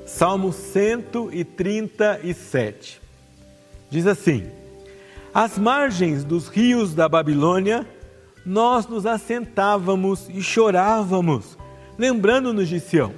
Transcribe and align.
Salmo 0.06 0.52
137. 0.52 3.02
Diz 3.90 4.06
assim: 4.06 4.48
Às 5.34 5.58
margens 5.58 6.22
dos 6.22 6.46
rios 6.46 6.94
da 6.94 7.08
Babilônia, 7.08 7.84
nós 8.44 8.86
nos 8.86 9.06
assentávamos 9.06 10.28
e 10.28 10.40
chorávamos, 10.40 11.58
lembrando-nos 11.98 12.68
de 12.68 12.78
Sião. 12.78 13.12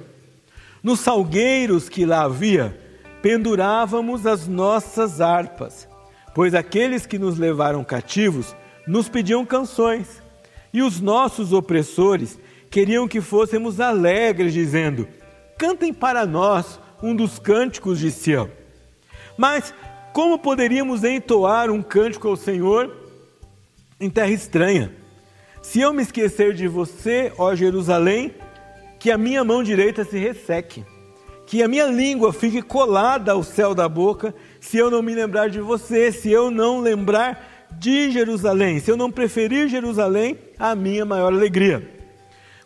Nos 0.81 1.01
salgueiros 1.01 1.87
que 1.87 2.03
lá 2.03 2.23
havia, 2.23 2.75
pendurávamos 3.21 4.25
as 4.25 4.47
nossas 4.47 5.21
harpas, 5.21 5.87
pois 6.33 6.55
aqueles 6.55 7.05
que 7.05 7.19
nos 7.19 7.37
levaram 7.37 7.83
cativos 7.83 8.55
nos 8.87 9.07
pediam 9.07 9.45
canções 9.45 10.27
e 10.73 10.81
os 10.81 10.99
nossos 10.99 11.53
opressores 11.53 12.37
queriam 12.69 13.07
que 13.07 13.21
fôssemos 13.21 13.79
alegres, 13.79 14.53
dizendo: 14.53 15.07
Cantem 15.57 15.93
para 15.93 16.25
nós 16.25 16.79
um 17.01 17.15
dos 17.15 17.39
cânticos 17.39 17.99
de 17.99 18.11
Sião. 18.11 18.49
Mas 19.37 19.73
como 20.13 20.37
poderíamos 20.37 21.03
entoar 21.03 21.69
um 21.71 21.81
cântico 21.81 22.27
ao 22.27 22.35
Senhor 22.35 22.95
em 23.99 24.09
terra 24.09 24.31
estranha? 24.31 24.93
Se 25.61 25.79
eu 25.79 25.93
me 25.93 26.01
esquecer 26.01 26.53
de 26.53 26.67
você, 26.67 27.31
ó 27.37 27.53
Jerusalém, 27.53 28.33
que 28.97 29.11
a 29.11 29.17
minha 29.17 29.43
mão 29.43 29.63
direita 29.63 30.03
se 30.03 30.17
resseque, 30.17 30.85
que 31.45 31.63
a 31.63 31.67
minha 31.67 31.85
língua 31.85 32.31
fique 32.31 32.61
colada 32.61 33.31
ao 33.31 33.43
céu 33.43 33.73
da 33.73 33.87
boca, 33.87 34.33
se 34.59 34.77
eu 34.77 34.91
não 34.91 35.01
me 35.01 35.13
lembrar 35.13 35.49
de 35.49 35.59
você, 35.59 36.11
se 36.11 36.31
eu 36.31 36.51
não 36.51 36.79
lembrar 36.79 37.58
de 37.77 38.11
Jerusalém, 38.11 38.79
se 38.79 38.91
eu 38.91 38.97
não 38.97 39.11
preferir 39.11 39.69
Jerusalém, 39.69 40.37
a 40.57 40.75
minha 40.75 41.05
maior 41.05 41.31
alegria. 41.31 41.87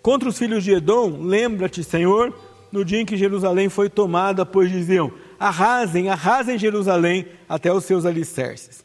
Contra 0.02 0.30
os 0.30 0.38
filhos 0.38 0.64
de 0.64 0.72
Edom, 0.72 1.22
lembra-te, 1.22 1.84
Senhor, 1.84 2.34
no 2.72 2.84
dia 2.84 3.00
em 3.00 3.06
que 3.06 3.16
Jerusalém 3.16 3.70
foi 3.70 3.90
tomada, 3.90 4.46
pois 4.46 4.72
diziam: 4.72 5.12
arrasem, 5.40 6.10
arrasem 6.10 6.58
Jerusalém 6.58 7.28
até 7.48 7.72
os 7.72 7.86
seus 7.86 8.06
alicerces. 8.06 8.84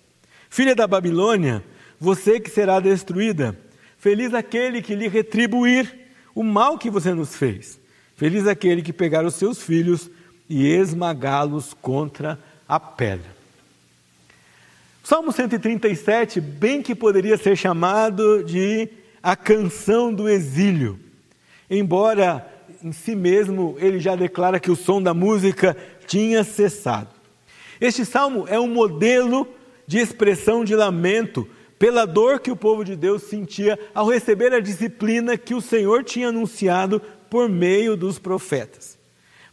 Filha 0.51 0.75
da 0.75 0.87
Babilônia, 0.87 1.65
você 1.99 2.39
que 2.39 2.51
será 2.51 2.81
destruída, 2.81 3.59
feliz 3.97 4.35
aquele 4.35 4.83
que 4.83 4.95
lhe 4.95 5.09
retribuir 5.09 5.93
o 6.35 6.43
mal 6.43 6.79
que 6.79 6.91
você 6.91 7.13
nos 7.13 7.35
fez. 7.35 7.81
Feliz 8.15 8.47
aquele 8.47 8.83
que 8.83 8.93
pegar 8.93 9.25
os 9.25 9.35
seus 9.35 9.63
filhos 9.63 10.11
e 10.49 10.67
esmagá-los 10.67 11.75
contra 11.75 12.39
a 12.69 12.79
pedra. 12.79 13.38
Salmo 15.09 15.33
137, 15.33 16.39
bem 16.39 16.83
que 16.83 16.95
poderia 16.95 17.39
ser 17.39 17.57
chamado 17.57 18.45
de 18.45 18.91
a 19.23 19.35
canção 19.35 20.13
do 20.13 20.29
exílio. 20.29 21.01
Embora 21.71 22.47
em 22.85 22.93
si 22.93 23.17
mesmo 23.17 23.75
ele 23.79 24.01
já 24.01 24.15
declara 24.15 24.61
que 24.61 24.71
o 24.71 24.77
som 24.77 25.01
da 25.01 25.15
música 25.15 25.75
tinha 26.07 26.45
cessado. 26.45 27.09
Este 27.81 28.05
salmo 28.05 28.45
é 28.49 28.61
um 28.61 28.69
modelo 28.69 29.49
de 29.87 29.97
expressão 29.97 30.63
de 30.63 30.77
lamento 30.77 31.49
pela 31.79 32.05
dor 32.05 32.39
que 32.39 32.51
o 32.51 32.57
povo 32.57 32.85
de 32.85 32.95
Deus 32.95 33.23
sentia 33.23 33.79
ao 33.95 34.11
receber 34.11 34.53
a 34.53 34.61
disciplina 34.61 35.39
que 35.39 35.55
o 35.55 35.63
Senhor 35.63 36.05
tinha 36.05 36.29
anunciado 36.29 37.01
por 37.31 37.49
meio 37.49 37.97
dos 37.97 38.19
profetas. 38.19 38.99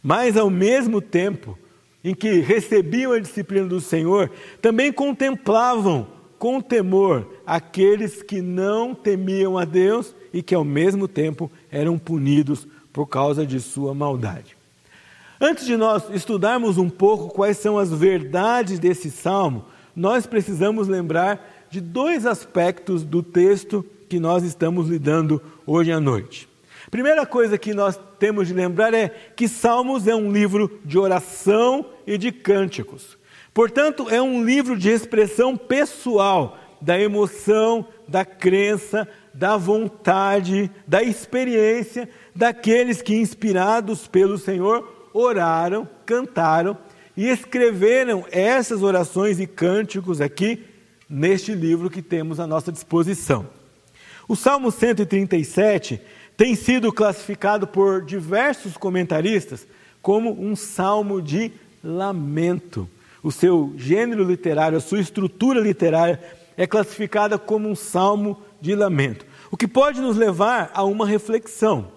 Mas 0.02 0.36
ao 0.36 0.50
mesmo 0.50 1.00
tempo, 1.00 1.58
em 2.06 2.14
que 2.14 2.38
recebiam 2.38 3.10
a 3.10 3.18
disciplina 3.18 3.66
do 3.66 3.80
Senhor, 3.80 4.30
também 4.62 4.92
contemplavam 4.92 6.06
com 6.38 6.60
temor 6.60 7.26
aqueles 7.44 8.22
que 8.22 8.40
não 8.40 8.94
temiam 8.94 9.58
a 9.58 9.64
Deus 9.64 10.14
e 10.32 10.40
que 10.40 10.54
ao 10.54 10.64
mesmo 10.64 11.08
tempo 11.08 11.50
eram 11.68 11.98
punidos 11.98 12.64
por 12.92 13.08
causa 13.08 13.44
de 13.44 13.58
sua 13.58 13.92
maldade. 13.92 14.56
Antes 15.40 15.66
de 15.66 15.76
nós 15.76 16.04
estudarmos 16.10 16.78
um 16.78 16.88
pouco 16.88 17.34
quais 17.34 17.56
são 17.56 17.76
as 17.76 17.90
verdades 17.90 18.78
desse 18.78 19.10
salmo, 19.10 19.64
nós 19.96 20.28
precisamos 20.28 20.86
lembrar 20.86 21.66
de 21.68 21.80
dois 21.80 22.24
aspectos 22.24 23.02
do 23.02 23.20
texto 23.20 23.84
que 24.08 24.20
nós 24.20 24.44
estamos 24.44 24.88
lidando 24.88 25.42
hoje 25.66 25.90
à 25.90 25.98
noite. 25.98 26.48
Primeira 26.90 27.26
coisa 27.26 27.58
que 27.58 27.74
nós 27.74 27.98
temos 28.18 28.48
de 28.48 28.54
lembrar 28.54 28.94
é 28.94 29.08
que 29.34 29.48
Salmos 29.48 30.06
é 30.06 30.14
um 30.14 30.30
livro 30.30 30.80
de 30.84 30.98
oração 30.98 31.86
e 32.06 32.16
de 32.16 32.30
cânticos. 32.30 33.18
Portanto, 33.52 34.08
é 34.10 34.20
um 34.20 34.44
livro 34.44 34.76
de 34.76 34.90
expressão 34.90 35.56
pessoal 35.56 36.58
da 36.80 36.98
emoção, 37.00 37.86
da 38.06 38.24
crença, 38.24 39.08
da 39.32 39.56
vontade, 39.56 40.70
da 40.86 41.02
experiência 41.02 42.08
daqueles 42.34 43.02
que, 43.02 43.14
inspirados 43.14 44.06
pelo 44.06 44.38
Senhor, 44.38 45.08
oraram, 45.12 45.88
cantaram 46.04 46.76
e 47.16 47.28
escreveram 47.28 48.24
essas 48.30 48.82
orações 48.82 49.40
e 49.40 49.46
cânticos 49.46 50.20
aqui 50.20 50.64
neste 51.08 51.52
livro 51.52 51.88
que 51.88 52.02
temos 52.02 52.38
à 52.38 52.46
nossa 52.46 52.70
disposição. 52.70 53.46
O 54.28 54.36
Salmo 54.36 54.70
137 54.70 56.00
tem 56.36 56.54
sido 56.54 56.92
classificado 56.92 57.66
por 57.66 58.04
diversos 58.04 58.76
comentaristas 58.76 59.66
como 60.02 60.30
um 60.30 60.54
salmo 60.54 61.20
de 61.22 61.50
lamento. 61.82 62.88
O 63.22 63.32
seu 63.32 63.72
gênero 63.76 64.22
literário, 64.22 64.78
a 64.78 64.80
sua 64.80 65.00
estrutura 65.00 65.60
literária 65.60 66.22
é 66.56 66.66
classificada 66.66 67.38
como 67.38 67.68
um 67.68 67.74
salmo 67.74 68.40
de 68.60 68.74
lamento. 68.74 69.26
O 69.50 69.56
que 69.56 69.66
pode 69.66 70.00
nos 70.00 70.16
levar 70.16 70.70
a 70.74 70.84
uma 70.84 71.06
reflexão. 71.06 71.92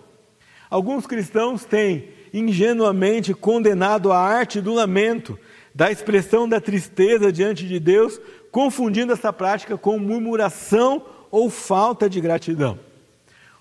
Alguns 0.69 1.05
cristãos 1.05 1.65
têm 1.65 2.09
ingenuamente 2.33 3.33
condenado 3.33 4.11
a 4.11 4.19
arte 4.19 4.61
do 4.61 4.73
lamento, 4.73 5.37
da 5.73 5.91
expressão 5.91 6.47
da 6.47 6.61
tristeza 6.61 7.31
diante 7.31 7.67
de 7.67 7.79
Deus, 7.79 8.19
confundindo 8.51 9.13
essa 9.13 9.31
prática 9.33 9.77
com 9.77 9.97
murmuração 9.97 11.03
ou 11.31 11.49
falta 11.49 12.09
de 12.09 12.19
gratidão. 12.21 12.79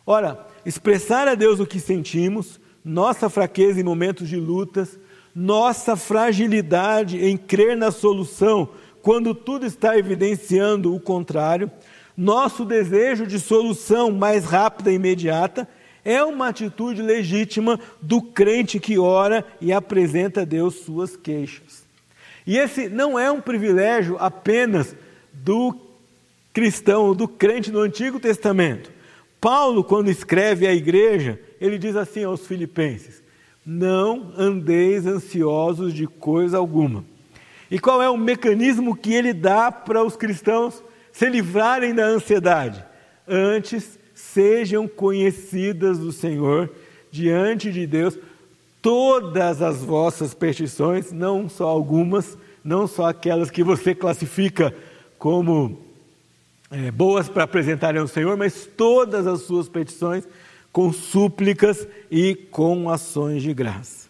Ora, 0.06 0.47
expressar 0.64 1.28
a 1.28 1.34
Deus 1.34 1.60
o 1.60 1.66
que 1.66 1.80
sentimos, 1.80 2.60
nossa 2.84 3.28
fraqueza 3.28 3.80
em 3.80 3.84
momentos 3.84 4.28
de 4.28 4.36
lutas, 4.36 4.98
nossa 5.34 5.96
fragilidade 5.96 7.24
em 7.24 7.36
crer 7.36 7.76
na 7.76 7.90
solução 7.90 8.68
quando 9.02 9.34
tudo 9.34 9.64
está 9.64 9.96
evidenciando 9.96 10.94
o 10.94 11.00
contrário, 11.00 11.70
nosso 12.16 12.64
desejo 12.64 13.26
de 13.26 13.38
solução 13.38 14.10
mais 14.10 14.44
rápida 14.44 14.90
e 14.90 14.96
imediata, 14.96 15.68
é 16.04 16.22
uma 16.22 16.48
atitude 16.48 17.00
legítima 17.02 17.78
do 18.02 18.20
crente 18.20 18.80
que 18.80 18.98
ora 18.98 19.44
e 19.60 19.72
apresenta 19.72 20.42
a 20.42 20.44
Deus 20.44 20.76
suas 20.76 21.16
queixas. 21.16 21.84
E 22.46 22.56
esse 22.56 22.88
não 22.88 23.18
é 23.18 23.30
um 23.30 23.40
privilégio 23.40 24.16
apenas 24.18 24.96
do 25.32 25.74
cristão, 26.52 27.14
do 27.14 27.28
crente 27.28 27.70
no 27.70 27.80
Antigo 27.80 28.18
Testamento. 28.18 28.90
Paulo, 29.40 29.84
quando 29.84 30.10
escreve 30.10 30.66
à 30.66 30.74
igreja, 30.74 31.40
ele 31.60 31.78
diz 31.78 31.96
assim 31.96 32.24
aos 32.24 32.46
filipenses: 32.46 33.22
Não 33.64 34.32
andeis 34.36 35.06
ansiosos 35.06 35.92
de 35.94 36.06
coisa 36.06 36.58
alguma. 36.58 37.04
E 37.70 37.78
qual 37.78 38.02
é 38.02 38.08
o 38.08 38.16
mecanismo 38.16 38.96
que 38.96 39.12
ele 39.12 39.32
dá 39.32 39.70
para 39.70 40.02
os 40.02 40.16
cristãos 40.16 40.82
se 41.18 41.28
livrarem 41.28 41.92
da 41.92 42.04
ansiedade. 42.04 42.84
Antes, 43.26 43.98
sejam 44.14 44.86
conhecidas 44.86 45.98
do 45.98 46.12
Senhor 46.12 46.70
diante 47.10 47.72
de 47.72 47.88
Deus 47.88 48.16
todas 48.80 49.60
as 49.60 49.78
vossas 49.82 50.32
petições, 50.32 51.10
não 51.10 51.48
só 51.48 51.66
algumas, 51.66 52.38
não 52.62 52.86
só 52.86 53.06
aquelas 53.06 53.50
que 53.50 53.64
você 53.64 53.96
classifica 53.96 54.72
como 55.18 55.87
é, 56.70 56.90
boas 56.90 57.28
para 57.28 57.44
apresentarem 57.44 58.00
ao 58.00 58.08
Senhor, 58.08 58.36
mas 58.36 58.66
todas 58.76 59.26
as 59.26 59.42
suas 59.42 59.68
petições 59.68 60.24
com 60.72 60.92
súplicas 60.92 61.86
e 62.10 62.34
com 62.34 62.90
ações 62.90 63.42
de 63.42 63.52
graça. 63.54 64.08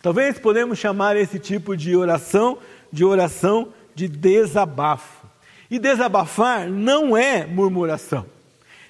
Talvez 0.00 0.38
podemos 0.38 0.78
chamar 0.78 1.16
esse 1.16 1.38
tipo 1.38 1.76
de 1.76 1.94
oração 1.96 2.58
de 2.92 3.04
oração 3.04 3.68
de 3.94 4.06
desabafo. 4.06 5.26
E 5.70 5.78
desabafar 5.78 6.68
não 6.68 7.16
é 7.16 7.46
murmuração. 7.46 8.26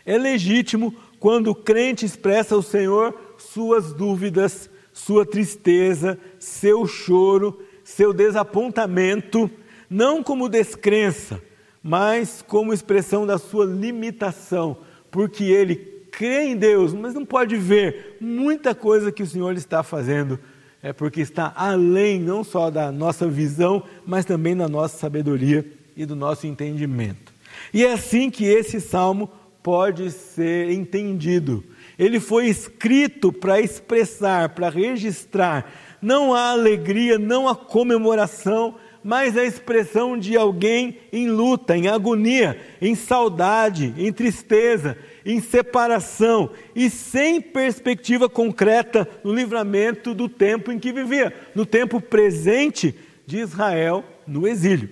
É 0.04 0.18
legítimo 0.18 0.92
quando 1.20 1.52
o 1.52 1.54
crente 1.54 2.04
expressa 2.04 2.56
ao 2.56 2.62
Senhor 2.62 3.16
suas 3.38 3.92
dúvidas, 3.92 4.68
sua 4.92 5.24
tristeza, 5.24 6.18
seu 6.40 6.86
choro, 6.86 7.62
seu 7.84 8.12
desapontamento, 8.12 9.48
não 9.88 10.22
como 10.22 10.48
descrença, 10.48 11.40
mas 11.82 12.44
como 12.46 12.72
expressão 12.72 13.26
da 13.26 13.38
sua 13.38 13.64
limitação, 13.64 14.76
porque 15.10 15.44
ele 15.44 15.76
crê 16.10 16.44
em 16.44 16.56
Deus, 16.56 16.92
mas 16.92 17.14
não 17.14 17.24
pode 17.24 17.56
ver 17.56 18.16
muita 18.20 18.74
coisa 18.74 19.10
que 19.10 19.22
o 19.22 19.26
Senhor 19.26 19.56
está 19.56 19.82
fazendo, 19.82 20.38
é 20.82 20.92
porque 20.92 21.20
está 21.20 21.52
além 21.56 22.20
não 22.20 22.44
só 22.44 22.70
da 22.70 22.92
nossa 22.92 23.26
visão, 23.26 23.82
mas 24.04 24.24
também 24.24 24.56
da 24.56 24.68
nossa 24.68 24.98
sabedoria 24.98 25.64
e 25.96 26.04
do 26.04 26.14
nosso 26.14 26.46
entendimento. 26.46 27.32
E 27.72 27.84
é 27.84 27.92
assim 27.92 28.30
que 28.30 28.44
esse 28.44 28.80
salmo 28.80 29.30
pode 29.62 30.10
ser 30.10 30.70
entendido. 30.70 31.62
Ele 31.98 32.18
foi 32.18 32.46
escrito 32.46 33.32
para 33.32 33.60
expressar, 33.60 34.50
para 34.50 34.68
registrar 34.68 35.70
não 36.00 36.34
a 36.34 36.50
alegria, 36.50 37.16
não 37.16 37.48
a 37.48 37.54
comemoração, 37.54 38.74
mas 39.04 39.36
a 39.36 39.44
expressão 39.44 40.16
de 40.16 40.36
alguém 40.36 40.98
em 41.12 41.28
luta, 41.28 41.76
em 41.76 41.88
agonia, 41.88 42.58
em 42.80 42.94
saudade, 42.94 43.92
em 43.96 44.12
tristeza, 44.12 44.96
em 45.24 45.40
separação 45.40 46.50
e 46.74 46.88
sem 46.88 47.40
perspectiva 47.40 48.28
concreta 48.28 49.08
no 49.24 49.34
livramento 49.34 50.14
do 50.14 50.28
tempo 50.28 50.70
em 50.70 50.78
que 50.78 50.92
vivia, 50.92 51.34
no 51.54 51.66
tempo 51.66 52.00
presente 52.00 52.94
de 53.26 53.38
Israel 53.38 54.04
no 54.26 54.46
exílio. 54.46 54.88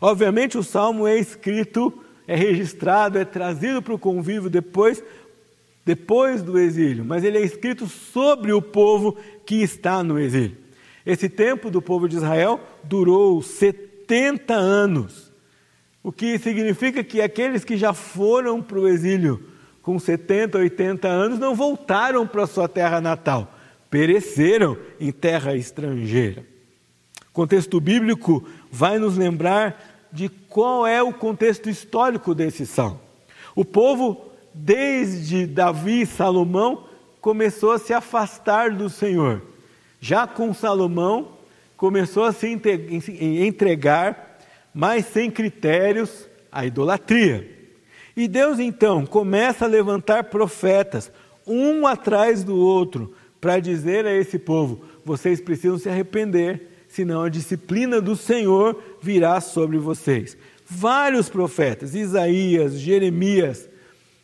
Obviamente, 0.00 0.58
o 0.58 0.62
salmo 0.62 1.06
é 1.06 1.16
escrito, 1.16 1.92
é 2.26 2.36
registrado, 2.36 3.18
é 3.18 3.24
trazido 3.24 3.80
para 3.80 3.94
o 3.94 3.98
convívio 3.98 4.50
depois, 4.50 5.02
depois 5.84 6.42
do 6.42 6.58
exílio, 6.58 7.04
mas 7.04 7.24
ele 7.24 7.38
é 7.38 7.42
escrito 7.42 7.86
sobre 7.86 8.52
o 8.52 8.60
povo 8.60 9.16
que 9.46 9.62
está 9.62 10.02
no 10.02 10.18
exílio. 10.18 10.65
Esse 11.06 11.28
tempo 11.28 11.70
do 11.70 11.80
povo 11.80 12.08
de 12.08 12.16
Israel 12.16 12.60
durou 12.82 13.40
70 13.40 14.52
anos, 14.52 15.32
o 16.02 16.10
que 16.10 16.36
significa 16.38 17.04
que 17.04 17.22
aqueles 17.22 17.64
que 17.64 17.76
já 17.76 17.92
foram 17.92 18.60
para 18.60 18.78
o 18.78 18.88
exílio 18.88 19.42
com 19.82 20.00
70, 20.00 20.58
80 20.58 21.06
anos 21.06 21.38
não 21.38 21.54
voltaram 21.54 22.26
para 22.26 22.46
sua 22.46 22.68
terra 22.68 23.00
natal, 23.00 23.54
pereceram 23.88 24.76
em 24.98 25.12
terra 25.12 25.54
estrangeira. 25.54 26.44
O 27.30 27.32
contexto 27.32 27.80
bíblico 27.80 28.44
vai 28.68 28.98
nos 28.98 29.16
lembrar 29.16 30.08
de 30.10 30.28
qual 30.28 30.86
é 30.86 31.00
o 31.00 31.12
contexto 31.12 31.70
histórico 31.70 32.34
desse 32.34 32.66
salmo. 32.66 33.00
O 33.54 33.64
povo, 33.64 34.32
desde 34.52 35.46
Davi 35.46 36.00
e 36.00 36.06
Salomão, 36.06 36.84
começou 37.20 37.70
a 37.70 37.78
se 37.78 37.92
afastar 37.92 38.72
do 38.72 38.90
Senhor. 38.90 39.42
Já 40.06 40.24
com 40.24 40.54
Salomão, 40.54 41.32
começou 41.76 42.22
a 42.22 42.32
se 42.32 42.46
entregar, 42.46 44.38
mas 44.72 45.04
sem 45.06 45.28
critérios, 45.28 46.28
à 46.52 46.64
idolatria. 46.64 47.50
E 48.16 48.28
Deus 48.28 48.60
então 48.60 49.04
começa 49.04 49.64
a 49.64 49.68
levantar 49.68 50.30
profetas, 50.30 51.10
um 51.44 51.88
atrás 51.88 52.44
do 52.44 52.56
outro, 52.56 53.14
para 53.40 53.58
dizer 53.58 54.06
a 54.06 54.14
esse 54.14 54.38
povo: 54.38 54.84
vocês 55.04 55.40
precisam 55.40 55.76
se 55.76 55.88
arrepender, 55.88 56.84
senão 56.86 57.22
a 57.24 57.28
disciplina 57.28 58.00
do 58.00 58.14
Senhor 58.14 58.80
virá 59.02 59.40
sobre 59.40 59.76
vocês. 59.76 60.38
Vários 60.64 61.28
profetas, 61.28 61.96
Isaías, 61.96 62.78
Jeremias, 62.78 63.68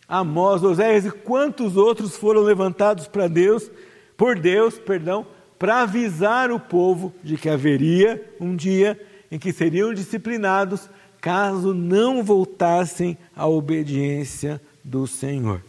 Amós, 0.09 0.63
Oséias 0.63 1.07
e 1.07 1.11
quantos 1.11 1.77
outros 1.77 2.17
foram 2.17 2.43
levantados 2.43 3.09
para 3.09 3.27
Deus, 3.27 3.69
por 4.17 4.39
Deus, 4.39 4.79
perdão, 4.79 5.27
para 5.63 5.83
avisar 5.83 6.51
o 6.51 6.59
povo 6.59 7.15
de 7.23 7.37
que 7.37 7.49
haveria 7.49 8.21
um 8.41 8.57
dia 8.57 9.01
em 9.31 9.39
que 9.39 9.53
seriam 9.53 9.95
disciplinados 9.95 10.91
caso 11.21 11.73
não 11.73 12.25
voltassem 12.25 13.17
à 13.37 13.47
obediência 13.47 14.61
do 14.83 15.07
Senhor. 15.07 15.63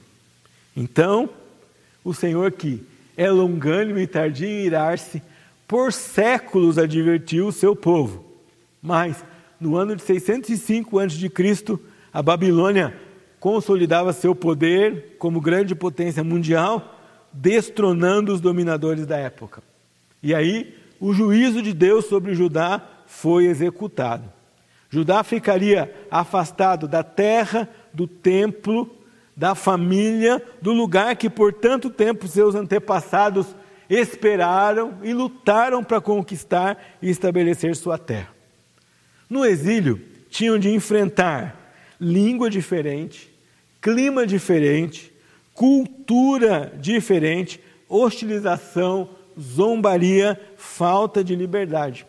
Então, 0.75 1.29
o 2.03 2.11
Senhor 2.11 2.51
que 2.53 2.81
é 3.15 3.29
longânimo 3.29 3.99
e 3.99 4.07
tardio 4.07 4.47
em 4.47 4.65
irar-se, 4.65 5.21
por 5.67 5.93
séculos 5.93 6.79
advertiu 6.79 7.45
o 7.45 7.51
seu 7.51 7.75
povo. 7.75 8.25
Mas, 8.81 9.23
no 9.59 9.77
ano 9.77 9.95
de 9.95 10.01
605 10.01 10.97
a.C., 10.97 11.79
a 12.11 12.23
Babilônia 12.23 12.97
consolidava 13.39 14.11
seu 14.11 14.33
poder 14.33 15.17
como 15.19 15.39
grande 15.39 15.75
potência 15.75 16.23
mundial, 16.23 16.99
destronando 17.31 18.33
os 18.33 18.41
dominadores 18.41 19.05
da 19.05 19.17
época. 19.17 19.61
E 20.23 20.33
aí, 20.33 20.73
o 20.99 21.13
juízo 21.13 21.61
de 21.61 21.73
Deus 21.73 22.05
sobre 22.05 22.33
Judá 22.33 22.81
foi 23.05 23.45
executado. 23.45 24.31
Judá 24.89 25.21
ficaria 25.23 25.93
afastado 26.09 26.87
da 26.87 27.03
terra, 27.03 27.69
do 27.93 28.07
templo, 28.07 28.89
da 29.35 29.53
família, 29.53 30.41
do 30.61 30.71
lugar 30.71 31.15
que 31.17 31.29
por 31.29 31.51
tanto 31.51 31.89
tempo 31.89 32.27
seus 32.27 32.55
antepassados 32.55 33.55
esperaram 33.89 34.97
e 35.03 35.13
lutaram 35.13 35.83
para 35.83 35.99
conquistar 35.99 36.97
e 37.01 37.09
estabelecer 37.09 37.75
sua 37.75 37.97
terra. 37.97 38.29
No 39.29 39.43
exílio, 39.43 39.99
tinham 40.29 40.57
de 40.57 40.69
enfrentar 40.69 41.75
língua 41.99 42.49
diferente, 42.49 43.33
clima 43.81 44.25
diferente, 44.25 45.11
cultura 45.53 46.71
diferente, 46.79 47.59
hostilização, 47.89 49.09
zombaria, 49.39 50.39
falta 50.57 51.23
de 51.23 51.35
liberdade. 51.35 52.05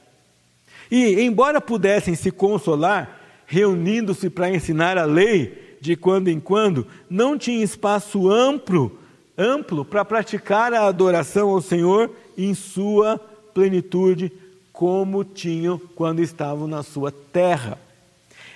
E, 0.91 1.23
embora 1.23 1.61
pudessem 1.61 2.15
se 2.15 2.31
consolar, 2.31 3.21
reunindo-se 3.47 4.31
para 4.31 4.51
ensinar 4.51 4.99
a 4.99 5.05
lei 5.05 5.77
de 5.81 5.97
quando 5.97 6.29
em 6.29 6.41
quando, 6.41 6.87
não 7.11 7.37
tinha 7.37 7.63
espaço 7.63 8.31
amplo, 8.31 8.99
amplo 9.37 9.85
para 9.85 10.05
praticar 10.05 10.73
a 10.73 10.87
adoração 10.87 11.51
ao 11.51 11.61
Senhor 11.61 12.11
em 12.39 12.55
sua 12.55 13.19
plenitude, 13.53 14.33
como 14.73 15.25
tinham 15.25 15.79
quando 15.95 16.21
estavam 16.21 16.67
na 16.67 16.83
sua 16.83 17.13
terra. 17.13 17.79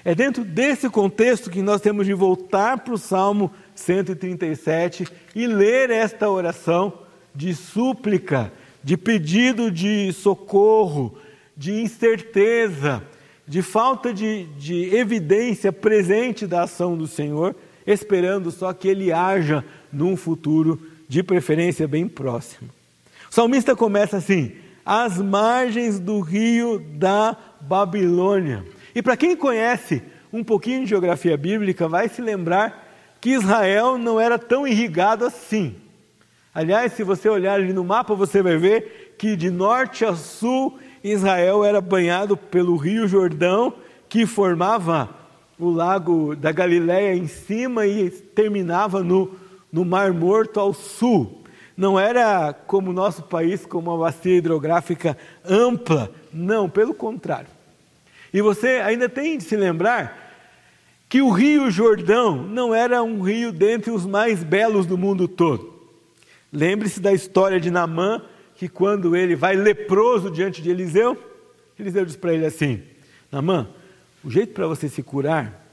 É 0.05 0.15
dentro 0.15 0.45
desse 0.45 0.89
contexto 0.89 1.51
que 1.51 1.61
nós 1.61 1.81
temos 1.81 2.07
de 2.07 2.15
voltar 2.15 2.79
para 2.79 2.95
o 2.95 2.99
Salmo 2.99 3.53
137 3.75 5.07
e 5.35 5.47
ler 5.47 5.91
esta 5.91 6.31
oração 6.31 6.93
de 7.35 7.55
súplica, 7.55 8.51
de 8.83 8.97
pedido 8.97 9.71
de 9.71 10.13
socorro, 10.13 11.19
de 11.57 11.73
incerteza, 11.73 13.03
de 13.47 13.63
falta 13.63 14.13
de, 14.13 14.45
de 14.59 14.95
evidência 14.95 15.73
presente 15.73 16.47
da 16.47 16.63
ação 16.63 16.97
do 16.97 17.07
Senhor, 17.07 17.55
esperando 17.87 18.51
só 18.51 18.73
que 18.73 18.89
Ele 18.89 19.11
haja 19.13 19.65
num 19.93 20.17
futuro, 20.17 20.81
de 21.09 21.23
preferência 21.23 21.89
bem 21.89 22.07
próximo. 22.07 22.69
O 23.31 23.35
salmista 23.35 23.75
começa 23.75 24.19
assim: 24.19 24.53
às 24.85 25.19
margens 25.19 25.99
do 25.99 26.21
rio 26.21 26.79
da 26.79 27.37
Babilônia. 27.61 28.65
E 28.95 29.03
para 29.03 29.17
quem 29.17 29.35
conhece 29.35 30.03
um 30.33 30.45
pouquinho 30.45 30.83
de 30.83 30.91
geografia 30.91 31.37
bíblica, 31.37 31.89
vai 31.89 32.09
se 32.09 32.21
lembrar 32.21 32.87
que 33.21 33.31
Israel 33.31 33.99
não 33.99 34.21
era 34.21 34.39
tão 34.39 34.67
irrigado 34.67 35.25
assim. 35.25 35.75
Aliás, 36.59 36.95
se 36.95 37.05
você 37.05 37.29
olhar 37.29 37.55
ali 37.55 37.73
no 37.73 37.85
mapa, 37.85 38.17
você 38.17 38.43
vai 38.43 38.57
ver 38.57 39.15
que 39.17 39.37
de 39.37 39.49
norte 39.49 40.05
a 40.05 40.17
sul 40.17 40.77
Israel 41.05 41.65
era 41.65 41.81
banhado 41.81 42.37
pelo 42.37 42.75
Rio 42.75 43.07
Jordão, 43.07 43.75
que 44.09 44.27
formava 44.27 45.09
o 45.57 45.71
lago 45.71 46.35
da 46.35 46.50
Galiléia 46.50 47.15
em 47.15 47.29
cima 47.29 47.87
e 47.87 48.11
terminava 48.11 49.05
no, 49.05 49.37
no 49.73 49.85
Mar 49.85 50.12
Morto 50.12 50.59
ao 50.59 50.75
sul. 50.75 51.45
Não 51.77 51.97
era 51.97 52.53
como 52.53 52.91
o 52.91 52.93
nosso 52.93 53.23
país, 53.23 53.65
com 53.65 53.79
uma 53.79 53.97
bacia 53.97 54.37
hidrográfica 54.37 55.17
ampla, 55.49 56.11
não, 56.33 56.69
pelo 56.69 56.93
contrário. 56.93 57.47
E 58.35 58.43
você 58.43 58.83
ainda 58.85 59.09
tem 59.09 59.38
de 59.38 59.45
se 59.45 59.55
lembrar 59.55 60.35
que 61.09 61.23
o 61.23 61.31
Rio 61.31 61.71
Jordão 61.71 62.43
não 62.43 62.75
era 62.75 63.00
um 63.00 63.23
rio 63.23 63.53
dentre 63.53 63.93
os 63.93 64.05
mais 64.05 64.43
belos 64.43 64.87
do 64.87 64.99
mundo 64.99 65.29
todo. 65.29 65.78
Lembre-se 66.52 67.00
da 67.00 67.12
história 67.12 67.61
de 67.61 67.71
Namã, 67.71 68.23
que 68.57 68.69
quando 68.69 69.14
ele 69.14 69.37
vai 69.37 69.55
leproso 69.55 70.31
diante 70.31 70.62
de 70.62 70.71
Eliseu, 70.71 71.17
Eliseu 71.78 72.05
diz 72.05 72.17
para 72.17 72.35
ele 72.35 72.47
assim: 72.47 72.83
Namã, 73.31 73.69
o 74.25 74.31
jeito 74.31 74.52
para 74.52 74.67
você 74.67 74.88
se 74.88 75.02
curar 75.02 75.64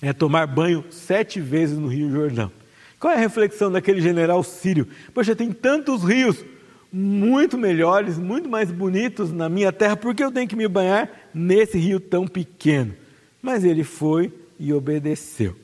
é 0.00 0.12
tomar 0.12 0.46
banho 0.46 0.84
sete 0.90 1.40
vezes 1.40 1.76
no 1.78 1.88
Rio 1.88 2.10
Jordão. 2.10 2.52
Qual 3.00 3.12
é 3.12 3.16
a 3.16 3.20
reflexão 3.20 3.70
daquele 3.70 4.00
general 4.00 4.42
sírio? 4.42 4.86
Poxa, 5.14 5.34
tem 5.34 5.52
tantos 5.52 6.02
rios 6.02 6.44
muito 6.92 7.58
melhores, 7.58 8.18
muito 8.18 8.48
mais 8.48 8.70
bonitos 8.70 9.32
na 9.32 9.48
minha 9.48 9.72
terra, 9.72 9.96
por 9.96 10.14
que 10.14 10.24
eu 10.24 10.32
tenho 10.32 10.48
que 10.48 10.56
me 10.56 10.66
banhar 10.66 11.10
nesse 11.34 11.78
rio 11.78 12.00
tão 12.00 12.26
pequeno? 12.26 12.94
Mas 13.42 13.64
ele 13.64 13.84
foi 13.84 14.32
e 14.58 14.72
obedeceu. 14.72 15.54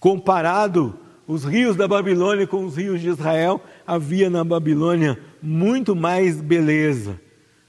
Comparado 0.00 0.98
os 1.26 1.44
rios 1.44 1.76
da 1.76 1.88
Babilônia 1.88 2.46
com 2.46 2.64
os 2.64 2.76
rios 2.76 3.00
de 3.00 3.08
Israel, 3.08 3.60
havia 3.86 4.30
na 4.30 4.44
Babilônia 4.44 5.18
muito 5.42 5.96
mais 5.96 6.40
beleza. 6.40 7.20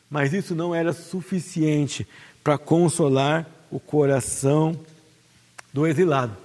Mas 0.10 0.34
isso 0.34 0.54
não 0.56 0.74
era 0.74 0.94
suficiente 0.94 2.08
para 2.44 2.58
consolar 2.58 3.46
o 3.72 3.80
coração 3.80 4.80
do 5.74 5.86
exilado. 5.86 6.38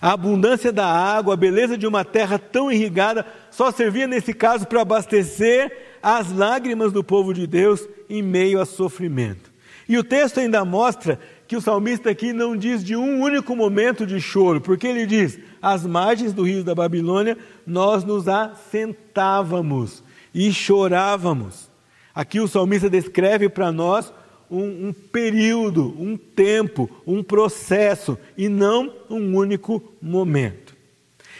A 0.00 0.12
abundância 0.12 0.72
da 0.72 0.86
água, 0.86 1.34
a 1.34 1.36
beleza 1.36 1.78
de 1.78 1.86
uma 1.86 2.04
terra 2.04 2.38
tão 2.38 2.70
irrigada, 2.70 3.24
só 3.50 3.70
servia 3.70 4.06
nesse 4.06 4.34
caso 4.34 4.66
para 4.66 4.82
abastecer 4.82 5.96
as 6.02 6.32
lágrimas 6.32 6.92
do 6.92 7.04
povo 7.04 7.32
de 7.32 7.46
Deus 7.46 7.88
em 8.10 8.20
meio 8.20 8.60
a 8.60 8.66
sofrimento. 8.66 9.50
E 9.88 9.96
o 9.96 10.04
texto 10.04 10.40
ainda 10.40 10.64
mostra 10.64 11.18
que 11.52 11.56
o 11.56 11.60
salmista 11.60 12.08
aqui 12.08 12.32
não 12.32 12.56
diz 12.56 12.82
de 12.82 12.96
um 12.96 13.20
único 13.20 13.54
momento 13.54 14.06
de 14.06 14.18
choro, 14.18 14.58
porque 14.58 14.86
ele 14.86 15.04
diz: 15.04 15.38
às 15.60 15.84
margens 15.84 16.32
do 16.32 16.44
rio 16.44 16.64
da 16.64 16.74
Babilônia, 16.74 17.36
nós 17.66 18.04
nos 18.04 18.26
assentávamos 18.26 20.02
e 20.34 20.50
chorávamos. 20.50 21.68
Aqui 22.14 22.40
o 22.40 22.48
salmista 22.48 22.88
descreve 22.88 23.50
para 23.50 23.70
nós 23.70 24.10
um, 24.50 24.88
um, 24.88 24.92
período, 24.94 25.94
um 26.00 26.16
tempo, 26.16 26.88
um 27.06 27.22
processo 27.22 28.16
e 28.34 28.48
não 28.48 28.90
um 29.10 29.36
único 29.36 29.92
momento. 30.00 30.74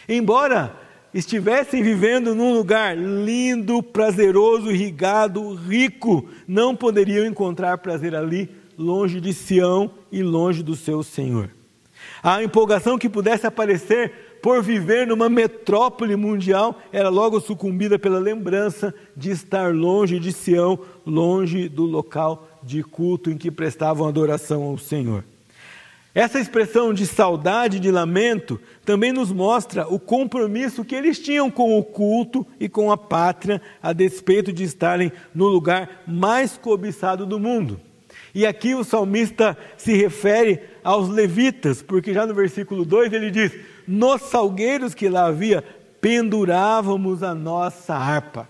Embora 0.06 0.76
estivessem 1.14 1.82
vivendo 1.82 2.34
num 2.34 2.52
lugar 2.52 2.94
lindo, 2.98 3.82
prazeroso, 3.82 4.70
irrigado, 4.70 5.54
rico, 5.54 6.28
não 6.46 6.76
poderiam 6.76 7.24
encontrar 7.24 7.78
prazer 7.78 8.14
ali 8.14 8.50
longe 8.76 9.18
de 9.18 9.32
Sião 9.32 10.01
e 10.12 10.22
longe 10.22 10.62
do 10.62 10.76
seu 10.76 11.02
Senhor. 11.02 11.50
A 12.22 12.42
empolgação 12.42 12.98
que 12.98 13.08
pudesse 13.08 13.46
aparecer 13.46 14.38
por 14.42 14.62
viver 14.62 15.06
numa 15.06 15.28
metrópole 15.28 16.16
mundial 16.16 16.80
era 16.92 17.08
logo 17.08 17.40
sucumbida 17.40 17.98
pela 17.98 18.18
lembrança 18.18 18.94
de 19.16 19.30
estar 19.30 19.72
longe 19.74 20.18
de 20.18 20.32
Sião, 20.32 20.78
longe 21.06 21.68
do 21.68 21.84
local 21.84 22.48
de 22.62 22.82
culto 22.82 23.30
em 23.30 23.38
que 23.38 23.50
prestavam 23.50 24.06
adoração 24.06 24.62
ao 24.62 24.78
Senhor. 24.78 25.24
Essa 26.14 26.38
expressão 26.38 26.92
de 26.92 27.06
saudade, 27.06 27.80
de 27.80 27.90
lamento, 27.90 28.60
também 28.84 29.12
nos 29.12 29.32
mostra 29.32 29.88
o 29.88 29.98
compromisso 29.98 30.84
que 30.84 30.94
eles 30.94 31.18
tinham 31.18 31.50
com 31.50 31.78
o 31.78 31.82
culto 31.82 32.46
e 32.60 32.68
com 32.68 32.92
a 32.92 32.98
pátria, 32.98 33.62
a 33.82 33.94
despeito 33.94 34.52
de 34.52 34.62
estarem 34.62 35.10
no 35.34 35.48
lugar 35.48 36.02
mais 36.06 36.58
cobiçado 36.58 37.24
do 37.24 37.40
mundo. 37.40 37.80
E 38.34 38.46
aqui 38.46 38.74
o 38.74 38.84
salmista 38.84 39.56
se 39.76 39.94
refere 39.94 40.60
aos 40.82 41.08
levitas, 41.08 41.82
porque 41.82 42.14
já 42.14 42.26
no 42.26 42.34
versículo 42.34 42.84
2 42.84 43.12
ele 43.12 43.30
diz: 43.30 43.52
Nos 43.86 44.22
salgueiros 44.22 44.94
que 44.94 45.08
lá 45.08 45.26
havia, 45.26 45.62
pendurávamos 46.00 47.22
a 47.22 47.34
nossa 47.34 47.94
harpa. 47.94 48.48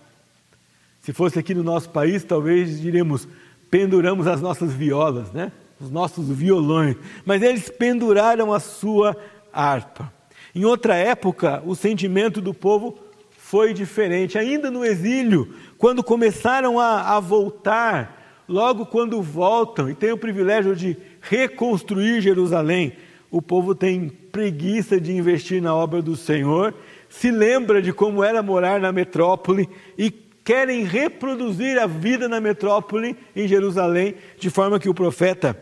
Se 1.01 1.13
fosse 1.13 1.39
aqui 1.39 1.53
no 1.53 1.65
nosso 1.65 1.91
país, 1.91 2.23
talvez 2.23 2.81
diríamos: 2.81 3.27
penduramos 3.71 4.27
as 4.27 4.41
nossas 4.41 4.73
violas, 4.73 5.33
né? 5.33 5.51
Os 5.81 5.91
nossos 5.91 6.29
violões. 6.29 6.97
Mas 7.25 7.43
eles 7.43 7.69
penduraram 7.69 8.53
a 8.53 8.61
sua 8.61 9.17
harpa. 9.53 10.13
Em 10.55 10.65
outra 10.65 10.95
época, 10.95 11.61
o 11.67 11.75
sentimento 11.75 12.41
do 12.41 12.55
povo 12.55 12.99
foi 13.37 13.75
diferente. 13.75 14.39
Ainda 14.39 14.71
no 14.71 14.85
exílio, 14.85 15.53
quando 15.77 16.05
começaram 16.05 16.79
a, 16.79 17.17
a 17.17 17.21
voltar 17.21 18.22
logo 18.53 18.85
quando 18.85 19.23
voltam 19.23 19.89
e 19.89 19.95
têm 19.95 20.13
o 20.13 20.19
privilégio 20.19 20.77
de 20.77 20.97
reconstruir 21.23 22.21
Jerusalém, 22.21 22.93
o 23.31 23.41
povo 23.41 23.75
tem 23.75 24.09
preguiça 24.31 25.01
de 25.01 25.13
investir 25.13 25.63
na 25.63 25.75
obra 25.75 26.03
do 26.03 26.15
Senhor, 26.15 26.75
se 27.09 27.31
lembra 27.31 27.81
de 27.81 27.93
como 27.93 28.23
era 28.23 28.43
morar 28.43 28.79
na 28.79 28.93
metrópole 28.93 29.69
e 29.97 30.11
querem 30.45 30.85
reproduzir 30.85 31.79
a 31.79 31.87
vida 31.87 32.29
na 32.29 32.41
metrópole 32.41 33.17
em 33.35 33.49
Jerusalém, 33.49 34.17
de 34.39 34.51
forma 34.51 34.79
que 34.79 34.89
o 34.89 34.95
profeta 34.95 35.59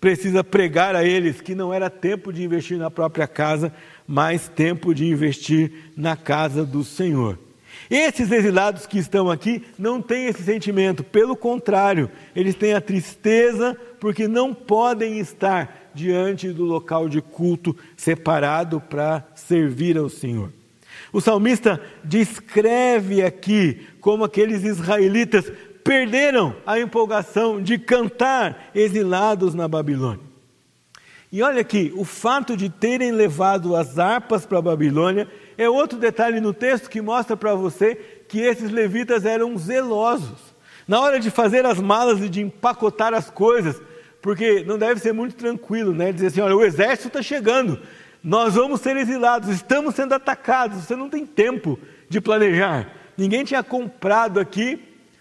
precisa 0.00 0.42
pregar 0.42 0.96
a 0.96 1.04
eles 1.04 1.40
que 1.40 1.54
não 1.54 1.72
era 1.72 1.88
tempo 1.88 2.32
de 2.32 2.42
investir 2.42 2.76
na 2.76 2.90
própria 2.90 3.28
casa, 3.28 3.72
mas 4.04 4.48
tempo 4.48 4.92
de 4.92 5.06
investir 5.06 5.92
na 5.96 6.16
casa 6.16 6.64
do 6.64 6.82
Senhor. 6.82 7.38
Esses 7.90 8.30
exilados 8.30 8.86
que 8.86 8.98
estão 8.98 9.30
aqui 9.30 9.62
não 9.78 10.00
têm 10.00 10.26
esse 10.26 10.42
sentimento, 10.42 11.04
pelo 11.04 11.36
contrário, 11.36 12.10
eles 12.34 12.54
têm 12.54 12.74
a 12.74 12.80
tristeza 12.80 13.76
porque 14.00 14.26
não 14.26 14.54
podem 14.54 15.18
estar 15.18 15.90
diante 15.94 16.48
do 16.48 16.64
local 16.64 17.08
de 17.08 17.20
culto 17.20 17.76
separado 17.96 18.80
para 18.80 19.24
servir 19.34 19.98
ao 19.98 20.08
Senhor. 20.08 20.50
O 21.12 21.20
salmista 21.20 21.80
descreve 22.02 23.22
aqui 23.22 23.86
como 24.00 24.24
aqueles 24.24 24.64
israelitas 24.64 25.52
perderam 25.84 26.54
a 26.64 26.78
empolgação 26.78 27.62
de 27.62 27.78
cantar 27.78 28.70
exilados 28.74 29.54
na 29.54 29.68
Babilônia. 29.68 30.32
E 31.30 31.42
olha 31.42 31.62
aqui, 31.62 31.92
o 31.96 32.04
fato 32.04 32.56
de 32.56 32.68
terem 32.68 33.10
levado 33.10 33.74
as 33.74 33.98
harpas 33.98 34.44
para 34.44 34.58
a 34.58 34.62
Babilônia 34.62 35.26
é 35.56 35.68
outro 35.68 35.98
detalhe 35.98 36.40
no 36.40 36.52
texto 36.52 36.88
que 36.88 37.00
mostra 37.00 37.36
para 37.36 37.54
você 37.54 37.94
que 38.28 38.40
esses 38.40 38.70
levitas 38.70 39.24
eram 39.24 39.56
zelosos. 39.56 40.52
Na 40.86 41.00
hora 41.00 41.20
de 41.20 41.30
fazer 41.30 41.64
as 41.64 41.78
malas 41.78 42.20
e 42.20 42.28
de 42.28 42.40
empacotar 42.40 43.14
as 43.14 43.30
coisas, 43.30 43.80
porque 44.20 44.64
não 44.64 44.78
deve 44.78 45.00
ser 45.00 45.12
muito 45.12 45.34
tranquilo, 45.34 45.92
né? 45.92 46.12
Dizer 46.12 46.28
assim: 46.28 46.40
olha, 46.40 46.56
o 46.56 46.64
exército 46.64 47.08
está 47.08 47.22
chegando, 47.22 47.80
nós 48.22 48.54
vamos 48.54 48.80
ser 48.80 48.96
exilados, 48.96 49.48
estamos 49.48 49.94
sendo 49.94 50.14
atacados, 50.14 50.84
você 50.84 50.96
não 50.96 51.08
tem 51.08 51.26
tempo 51.26 51.78
de 52.08 52.20
planejar. 52.20 52.90
Ninguém 53.16 53.44
tinha 53.44 53.62
comprado 53.62 54.40
aqui 54.40 54.80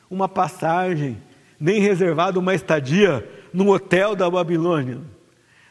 uma 0.09 0.27
passagem, 0.27 1.17
nem 1.59 1.79
reservado 1.79 2.39
uma 2.39 2.53
estadia 2.53 3.27
no 3.53 3.71
hotel 3.71 4.15
da 4.15 4.29
Babilônia. 4.29 4.99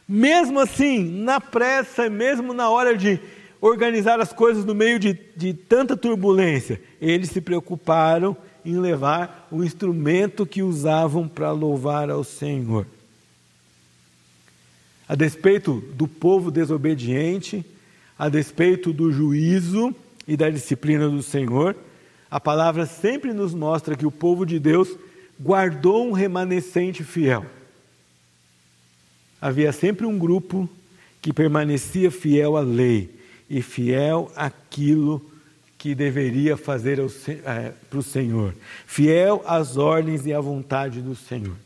Mesmo 0.08 0.58
assim, 0.58 1.22
na 1.22 1.40
pressa, 1.40 2.10
mesmo 2.10 2.52
na 2.52 2.68
hora 2.68 2.96
de 2.96 3.20
organizar 3.60 4.20
as 4.20 4.32
coisas 4.32 4.64
no 4.64 4.74
meio 4.74 4.98
de, 4.98 5.18
de 5.36 5.52
tanta 5.52 5.96
turbulência. 5.96 6.80
Eles 7.00 7.30
se 7.30 7.40
preocuparam 7.40 8.36
em 8.64 8.78
levar 8.78 9.48
o 9.50 9.62
instrumento 9.62 10.46
que 10.46 10.62
usavam 10.62 11.26
para 11.28 11.50
louvar 11.52 12.10
ao 12.10 12.24
Senhor. 12.24 12.86
A 15.08 15.14
despeito 15.14 15.82
do 15.94 16.06
povo 16.06 16.50
desobediente, 16.50 17.64
a 18.18 18.28
despeito 18.28 18.92
do 18.92 19.10
juízo 19.10 19.94
e 20.26 20.36
da 20.36 20.48
disciplina 20.50 21.08
do 21.08 21.22
Senhor, 21.22 21.74
a 22.30 22.38
palavra 22.38 22.86
sempre 22.86 23.32
nos 23.32 23.52
mostra 23.52 23.96
que 23.96 24.06
o 24.06 24.10
povo 24.10 24.46
de 24.46 24.58
Deus 24.60 24.88
guardou 25.38 26.06
um 26.06 26.12
remanescente 26.12 27.02
fiel. 27.02 27.44
Havia 29.40 29.72
sempre 29.72 30.06
um 30.06 30.18
grupo 30.18 30.68
que 31.20 31.32
permanecia 31.32 32.10
fiel 32.10 32.56
à 32.56 32.60
lei, 32.60 33.10
e 33.50 33.60
fiel 33.60 34.30
àquilo 34.36 35.20
que 35.76 35.94
deveria 35.94 36.56
fazer 36.56 37.00
é, 37.00 37.72
para 37.90 37.98
o 37.98 38.02
Senhor, 38.02 38.54
fiel 38.86 39.42
às 39.44 39.76
ordens 39.76 40.24
e 40.24 40.32
à 40.32 40.40
vontade 40.40 41.00
do 41.02 41.16
Senhor. 41.16 41.56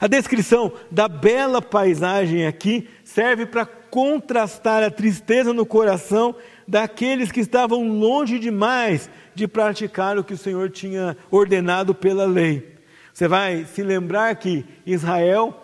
A 0.00 0.06
descrição 0.06 0.72
da 0.90 1.06
bela 1.08 1.60
paisagem 1.60 2.46
aqui 2.46 2.88
serve 3.04 3.44
para 3.44 3.66
contrastar 3.66 4.82
a 4.82 4.90
tristeza 4.90 5.52
no 5.52 5.66
coração 5.66 6.34
daqueles 6.66 7.30
que 7.30 7.40
estavam 7.40 7.88
longe 7.88 8.38
demais 8.38 9.10
de 9.34 9.46
praticar 9.46 10.16
o 10.16 10.24
que 10.24 10.34
o 10.34 10.38
Senhor 10.38 10.70
tinha 10.70 11.16
ordenado 11.30 11.94
pela 11.94 12.24
lei. 12.24 12.76
Você 13.12 13.28
vai 13.28 13.66
se 13.66 13.82
lembrar 13.82 14.36
que 14.36 14.64
Israel 14.86 15.54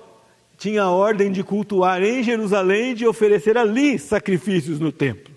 tinha 0.58 0.82
a 0.82 0.90
ordem 0.90 1.30
de 1.30 1.42
cultuar 1.42 2.02
em 2.02 2.22
Jerusalém 2.22 2.90
e 2.90 2.94
de 2.94 3.06
oferecer 3.06 3.56
ali 3.56 3.98
sacrifícios 3.98 4.80
no 4.80 4.90
templo. 4.90 5.27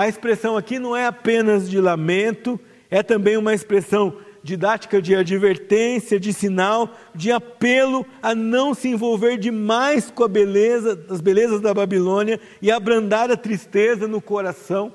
A 0.00 0.08
expressão 0.08 0.56
aqui 0.56 0.78
não 0.78 0.96
é 0.96 1.04
apenas 1.04 1.68
de 1.68 1.78
lamento, 1.78 2.58
é 2.90 3.02
também 3.02 3.36
uma 3.36 3.52
expressão 3.52 4.16
didática 4.42 5.02
de 5.02 5.14
advertência, 5.14 6.18
de 6.18 6.32
sinal, 6.32 6.96
de 7.14 7.30
apelo 7.30 8.06
a 8.22 8.34
não 8.34 8.72
se 8.72 8.88
envolver 8.88 9.36
demais 9.36 10.10
com 10.10 10.24
a 10.24 10.28
beleza, 10.28 10.98
as 11.10 11.20
belezas 11.20 11.60
da 11.60 11.74
Babilônia 11.74 12.40
e 12.62 12.70
abrandar 12.70 13.30
a 13.30 13.36
tristeza 13.36 14.08
no 14.08 14.22
coração 14.22 14.90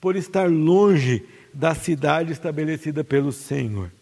por 0.00 0.16
estar 0.16 0.50
longe 0.50 1.24
da 1.54 1.72
cidade 1.72 2.32
estabelecida 2.32 3.04
pelo 3.04 3.30
Senhor. 3.30 3.92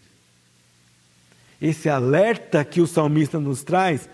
Esse 1.61 1.91
alerta 1.91 2.65
que 2.65 2.81
o 2.81 2.87
salmista 2.87 3.39
nos 3.39 3.63
traz 3.63 4.09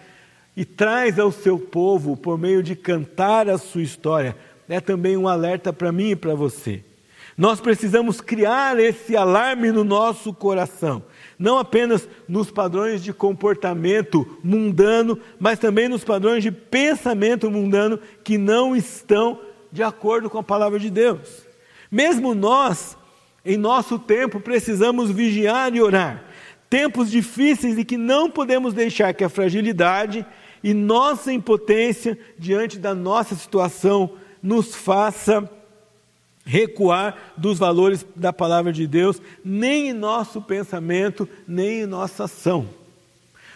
e 0.56 0.64
traz 0.64 1.20
ao 1.20 1.30
seu 1.30 1.56
povo 1.56 2.16
por 2.16 2.36
meio 2.36 2.64
de 2.64 2.74
cantar 2.74 3.48
a 3.48 3.56
sua 3.56 3.82
história 3.82 4.34
é 4.68 4.80
também 4.80 5.16
um 5.16 5.28
alerta 5.28 5.72
para 5.72 5.92
mim 5.92 6.10
e 6.10 6.16
para 6.16 6.34
você. 6.34 6.82
Nós 7.36 7.60
precisamos 7.60 8.20
criar 8.20 8.78
esse 8.80 9.14
alarme 9.14 9.70
no 9.70 9.84
nosso 9.84 10.32
coração, 10.32 11.02
não 11.38 11.58
apenas 11.58 12.08
nos 12.26 12.50
padrões 12.50 13.04
de 13.04 13.12
comportamento 13.12 14.38
mundano, 14.42 15.18
mas 15.38 15.58
também 15.58 15.86
nos 15.86 16.02
padrões 16.02 16.42
de 16.42 16.50
pensamento 16.50 17.50
mundano 17.50 18.00
que 18.24 18.38
não 18.38 18.74
estão 18.74 19.38
de 19.70 19.82
acordo 19.82 20.30
com 20.30 20.38
a 20.38 20.42
palavra 20.42 20.78
de 20.78 20.88
Deus. 20.88 21.46
Mesmo 21.90 22.34
nós, 22.34 22.96
em 23.44 23.58
nosso 23.58 23.98
tempo, 23.98 24.40
precisamos 24.40 25.10
vigiar 25.10 25.74
e 25.74 25.82
orar. 25.82 26.24
Tempos 26.70 27.10
difíceis 27.10 27.76
e 27.78 27.84
que 27.84 27.98
não 27.98 28.30
podemos 28.30 28.72
deixar 28.72 29.12
que 29.12 29.22
a 29.22 29.28
fragilidade 29.28 30.24
e 30.64 30.72
nossa 30.72 31.30
impotência 31.32 32.18
diante 32.38 32.78
da 32.78 32.94
nossa 32.94 33.34
situação 33.34 34.12
nos 34.46 34.76
faça 34.76 35.50
recuar 36.44 37.32
dos 37.36 37.58
valores 37.58 38.06
da 38.14 38.32
palavra 38.32 38.72
de 38.72 38.86
Deus, 38.86 39.20
nem 39.44 39.88
em 39.88 39.92
nosso 39.92 40.40
pensamento, 40.40 41.28
nem 41.48 41.80
em 41.80 41.86
nossa 41.86 42.24
ação. 42.24 42.68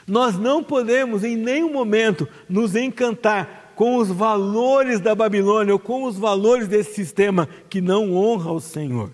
Nós 0.05 0.37
não 0.37 0.65
podemos 0.65 1.23
em 1.23 1.37
nenhum 1.37 1.73
momento 1.73 2.27
nos 2.49 2.75
encantar 2.75 3.73
com 3.77 3.99
os 3.99 4.09
valores 4.09 4.99
da 4.99 5.15
Babilônia 5.15 5.73
ou 5.73 5.79
com 5.79 6.03
os 6.03 6.19
valores 6.19 6.67
desse 6.67 6.93
sistema 6.93 7.49
que 7.69 7.81
não 7.81 8.13
honra 8.17 8.51
o 8.51 8.61
Senhor. 8.61 9.11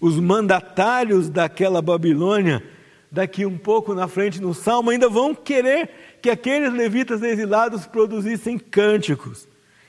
Os 0.00 0.18
mandatários 0.18 1.28
daquela 1.28 1.80
Babilônia, 1.80 2.64
daqui 3.12 3.46
um 3.46 3.56
pouco 3.56 3.94
na 3.94 4.08
frente 4.08 4.42
no 4.42 4.52
Salmo, 4.52 4.90
ainda 4.90 5.08
vão 5.08 5.32
querer 5.32 6.18
que 6.20 6.28
aqueles 6.28 6.72
levitas 6.72 7.22
exilados 7.22 7.86
produzissem 7.86 8.58
cânticos. 8.58 9.46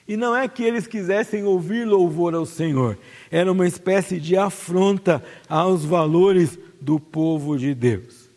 E 0.08 0.16
não 0.16 0.36
é 0.36 0.48
que 0.48 0.64
eles 0.64 0.88
quisessem 0.88 1.44
ouvir 1.44 1.86
louvor 1.86 2.34
ao 2.34 2.46
Senhor, 2.46 2.98
era 3.30 3.52
uma 3.52 3.68
espécie 3.68 4.20
de 4.20 4.38
afronta 4.38 5.24
aos 5.50 5.84
valores 5.84 6.58
do 6.80 7.00
povo 7.00 7.58
de 7.58 7.74
Deus. 7.74 8.30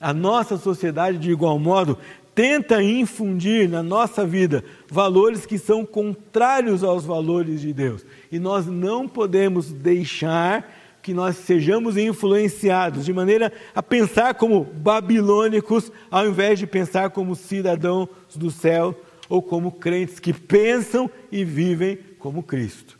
A 0.00 0.12
nossa 0.12 0.56
sociedade, 0.56 1.18
de 1.18 1.30
igual 1.30 1.58
modo, 1.58 1.96
tenta 2.34 2.82
infundir 2.82 3.68
na 3.68 3.82
nossa 3.82 4.26
vida 4.26 4.64
valores 4.88 5.46
que 5.46 5.58
são 5.58 5.84
contrários 5.84 6.82
aos 6.82 7.04
valores 7.04 7.60
de 7.60 7.72
Deus. 7.72 8.04
E 8.32 8.38
nós 8.38 8.66
não 8.66 9.06
podemos 9.06 9.70
deixar 9.70 10.76
que 11.02 11.14
nós 11.14 11.36
sejamos 11.36 11.96
influenciados 11.96 13.04
de 13.04 13.12
maneira 13.12 13.52
a 13.74 13.82
pensar 13.82 14.34
como 14.34 14.64
babilônicos, 14.64 15.92
ao 16.10 16.26
invés 16.26 16.58
de 16.58 16.66
pensar 16.66 17.10
como 17.10 17.36
cidadãos 17.36 18.08
do 18.34 18.50
céu 18.50 18.94
ou 19.30 19.40
como 19.40 19.70
crentes 19.70 20.18
que 20.18 20.34
pensam 20.34 21.08
e 21.30 21.44
vivem 21.44 21.98
como 22.18 22.42
Cristo. 22.42 22.98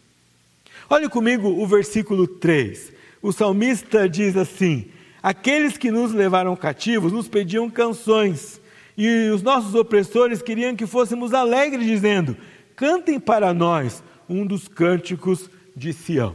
Olhe 0.88 1.08
comigo 1.08 1.48
o 1.48 1.66
versículo 1.66 2.26
3. 2.26 2.92
O 3.20 3.32
salmista 3.32 4.08
diz 4.08 4.36
assim: 4.36 4.86
Aqueles 5.22 5.76
que 5.76 5.90
nos 5.90 6.12
levaram 6.12 6.56
cativos 6.56 7.12
nos 7.12 7.28
pediam 7.28 7.68
canções, 7.68 8.60
e 8.96 9.28
os 9.30 9.42
nossos 9.42 9.74
opressores 9.74 10.40
queriam 10.40 10.74
que 10.74 10.86
fôssemos 10.86 11.34
alegres, 11.34 11.84
dizendo: 11.84 12.36
Cantem 12.76 13.18
para 13.18 13.52
nós 13.52 14.02
um 14.28 14.46
dos 14.46 14.68
cânticos 14.68 15.50
de 15.76 15.92
Sião. 15.92 16.34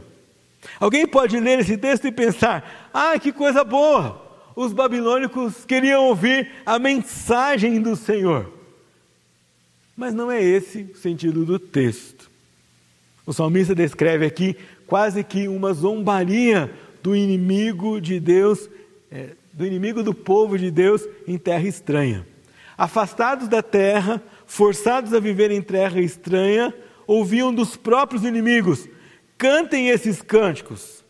Alguém 0.78 1.06
pode 1.06 1.40
ler 1.40 1.58
esse 1.60 1.76
texto 1.78 2.06
e 2.06 2.12
pensar: 2.12 2.90
Ah, 2.92 3.18
que 3.18 3.32
coisa 3.32 3.64
boa! 3.64 4.24
Os 4.54 4.72
babilônicos 4.72 5.64
queriam 5.66 6.04
ouvir 6.04 6.50
a 6.64 6.78
mensagem 6.78 7.80
do 7.80 7.94
Senhor. 7.94 8.55
Mas 9.96 10.12
não 10.12 10.30
é 10.30 10.42
esse 10.42 10.90
o 10.92 10.96
sentido 10.96 11.44
do 11.44 11.58
texto. 11.58 12.30
O 13.24 13.32
salmista 13.32 13.74
descreve 13.74 14.26
aqui 14.26 14.56
quase 14.86 15.24
que 15.24 15.48
uma 15.48 15.72
zombaria 15.72 16.70
do 17.02 17.16
inimigo 17.16 18.00
de 18.00 18.20
Deus, 18.20 18.68
é, 19.10 19.30
do 19.52 19.66
inimigo 19.66 20.02
do 20.02 20.12
povo 20.12 20.58
de 20.58 20.70
Deus 20.70 21.02
em 21.26 21.38
terra 21.38 21.66
estranha. 21.66 22.26
Afastados 22.76 23.48
da 23.48 23.62
terra, 23.62 24.22
forçados 24.46 25.14
a 25.14 25.18
viver 25.18 25.50
em 25.50 25.62
terra 25.62 26.00
estranha, 26.00 26.74
ouviam 27.06 27.54
dos 27.54 27.76
próprios 27.76 28.22
inimigos: 28.22 28.88
cantem 29.38 29.88
esses 29.88 30.20
cânticos. 30.20 31.04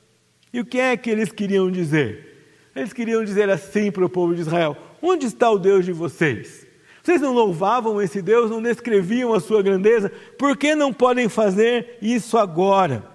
E 0.53 0.61
o 0.61 0.65
que 0.65 0.79
é 0.79 0.97
que 0.97 1.11
eles 1.11 1.33
queriam 1.33 1.71
dizer? 1.71 2.27
Eles 2.75 2.93
queriam 2.93 3.25
dizer 3.25 3.51
assim 3.51 3.91
para 3.91 4.05
o 4.05 4.09
povo 4.09 4.35
de 4.35 4.43
Israel: 4.43 4.77
onde 5.03 5.27
está 5.27 5.51
o 5.51 5.59
Deus 5.59 5.85
de 5.85 5.93
vocês? 5.93 6.66
Vocês 7.07 7.21
não 7.21 7.33
louvavam 7.33 8.03
esse 8.03 8.21
Deus, 8.21 8.51
não 8.51 8.61
descreviam 8.61 9.33
a 9.33 9.39
sua 9.39 9.63
grandeza? 9.63 10.11
Por 10.37 10.57
que 10.57 10.75
não 10.75 10.93
podem 10.93 11.29
fazer 11.29 11.99
isso 12.03 12.37
agora? 12.37 13.09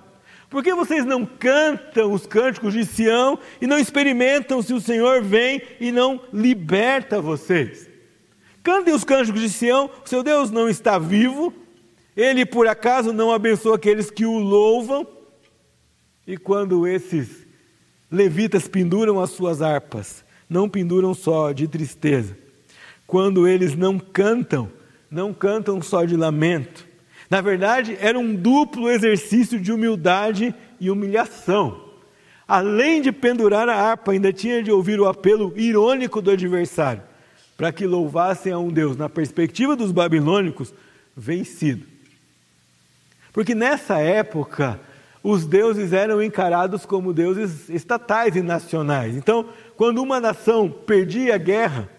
Por 0.50 0.64
que 0.64 0.74
vocês 0.74 1.04
não 1.04 1.26
cantam 1.26 2.14
os 2.14 2.26
cânticos 2.26 2.72
de 2.72 2.86
Sião 2.86 3.38
e 3.60 3.68
não 3.68 3.78
experimentam 3.78 4.62
se 4.62 4.74
o 4.74 4.80
Senhor 4.80 5.22
vem 5.22 5.62
e 5.78 5.92
não 5.92 6.22
liberta 6.32 7.20
vocês? 7.20 7.90
Cantem 8.64 8.94
os 8.94 9.04
cânticos 9.04 9.42
de 9.42 9.50
Sião, 9.50 9.92
o 10.06 10.08
seu 10.08 10.24
Deus 10.24 10.50
não 10.52 10.70
está 10.70 10.98
vivo, 10.98 11.54
ele 12.16 12.46
por 12.46 12.70
acaso 12.70 13.12
não 13.12 13.30
abençoa 13.30 13.76
aqueles 13.76 14.10
que 14.10 14.26
o 14.26 14.40
louvam? 14.40 15.06
E 16.26 16.38
quando 16.38 16.88
esses 16.88 17.46
levitas 18.10 18.70
penduram 18.70 19.20
as 19.20 19.32
suas 19.32 19.62
harpas, 19.62 20.24
não 20.50 20.70
penduram 20.70 21.14
só 21.14 21.52
de 21.52 21.68
tristeza, 21.68 22.38
quando 23.12 23.46
eles 23.46 23.76
não 23.76 24.00
cantam, 24.00 24.72
não 25.12 25.34
cantam 25.34 25.82
só 25.82 26.06
de 26.06 26.16
lamento. 26.16 26.88
Na 27.30 27.42
verdade, 27.42 27.98
era 28.00 28.18
um 28.18 28.34
duplo 28.34 28.90
exercício 28.90 29.60
de 29.60 29.70
humildade 29.70 30.56
e 30.80 30.90
humilhação. 30.90 31.90
Além 32.48 33.02
de 33.02 33.12
pendurar 33.12 33.68
a 33.68 33.76
harpa, 33.76 34.14
ainda 34.14 34.32
tinha 34.32 34.64
de 34.64 34.72
ouvir 34.72 34.98
o 34.98 35.10
apelo 35.10 35.52
irônico 35.58 36.22
do 36.22 36.32
adversário, 36.32 37.02
para 37.58 37.74
que 37.74 37.86
louvassem 37.86 38.54
a 38.54 38.58
um 38.58 38.70
Deus, 38.70 38.96
na 38.96 39.10
perspectiva 39.10 39.76
dos 39.76 39.92
babilônicos, 39.92 40.74
vencido. 41.14 41.86
Porque 43.34 43.54
nessa 43.54 44.00
época, 44.00 44.80
os 45.22 45.46
deuses 45.46 45.92
eram 45.92 46.24
encarados 46.24 46.86
como 46.86 47.12
deuses 47.12 47.68
estatais 47.68 48.38
e 48.38 48.42
nacionais. 48.42 49.18
Então, 49.18 49.50
quando 49.76 50.02
uma 50.02 50.22
nação 50.22 50.70
perdia 50.70 51.36
a 51.36 51.38
guerra, 51.38 51.90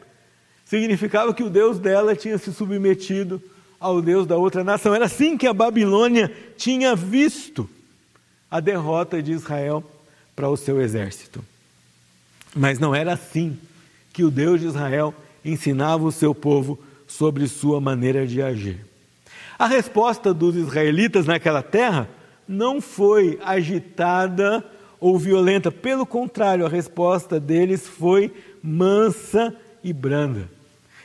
significava 0.72 1.34
que 1.34 1.42
o 1.42 1.50
Deus 1.50 1.78
dela 1.78 2.16
tinha 2.16 2.38
se 2.38 2.50
submetido 2.50 3.42
ao 3.78 4.00
Deus 4.00 4.26
da 4.26 4.38
outra 4.38 4.64
nação. 4.64 4.94
Era 4.94 5.04
assim 5.04 5.36
que 5.36 5.46
a 5.46 5.52
Babilônia 5.52 6.32
tinha 6.56 6.96
visto 6.96 7.68
a 8.50 8.58
derrota 8.58 9.22
de 9.22 9.32
Israel 9.32 9.84
para 10.34 10.48
o 10.48 10.56
seu 10.56 10.80
exército. 10.80 11.44
Mas 12.56 12.78
não 12.78 12.94
era 12.94 13.12
assim 13.12 13.58
que 14.14 14.24
o 14.24 14.30
Deus 14.30 14.62
de 14.62 14.66
Israel 14.66 15.14
ensinava 15.44 16.04
o 16.04 16.12
seu 16.12 16.34
povo 16.34 16.78
sobre 17.06 17.46
sua 17.48 17.78
maneira 17.78 18.26
de 18.26 18.40
agir. 18.40 18.80
A 19.58 19.66
resposta 19.66 20.32
dos 20.32 20.56
israelitas 20.56 21.26
naquela 21.26 21.62
terra 21.62 22.08
não 22.48 22.80
foi 22.80 23.38
agitada 23.44 24.64
ou 24.98 25.18
violenta, 25.18 25.70
pelo 25.70 26.06
contrário, 26.06 26.64
a 26.64 26.70
resposta 26.70 27.38
deles 27.38 27.86
foi 27.86 28.32
mansa 28.62 29.54
e 29.84 29.92
branda. 29.92 30.61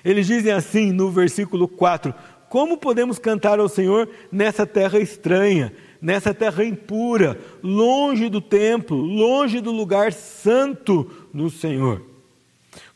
Eles 0.08 0.26
dizem 0.26 0.54
assim 0.54 0.93
no 0.93 1.12
versículo 1.12 1.67
4: 1.67 2.13
Como 2.48 2.78
podemos 2.78 3.20
cantar 3.20 3.60
ao 3.60 3.67
Senhor 3.67 4.08
nessa 4.32 4.65
terra 4.65 4.98
estranha, 5.00 5.74
nessa 6.02 6.34
terra 6.34 6.63
impura, 6.63 7.38
longe 7.62 8.30
do 8.30 8.39
templo, 8.39 8.96
longe 8.96 9.60
do 9.60 9.70
lugar 9.70 10.13
santo 10.13 11.12
no 11.34 11.50
Senhor? 11.50 12.02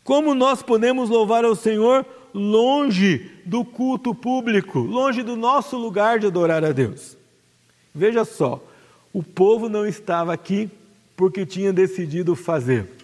Como 0.05 0.33
nós 0.33 0.63
podemos 0.63 1.09
louvar 1.09 1.43
ao 1.43 1.53
Senhor 1.53 2.05
longe 2.33 3.29
do 3.43 3.65
culto 3.65 4.15
público, 4.15 4.79
longe 4.79 5.21
do 5.21 5.35
nosso 5.35 5.75
lugar 5.77 6.17
de 6.17 6.27
adorar 6.27 6.63
a 6.63 6.71
Deus? 6.71 7.17
Veja 7.93 8.23
só, 8.23 8.63
o 9.11 9.21
povo 9.21 9.67
não 9.67 9.85
estava 9.85 10.31
aqui 10.31 10.69
porque 11.17 11.45
tinha 11.45 11.73
decidido 11.73 12.37
fazer. 12.37 13.00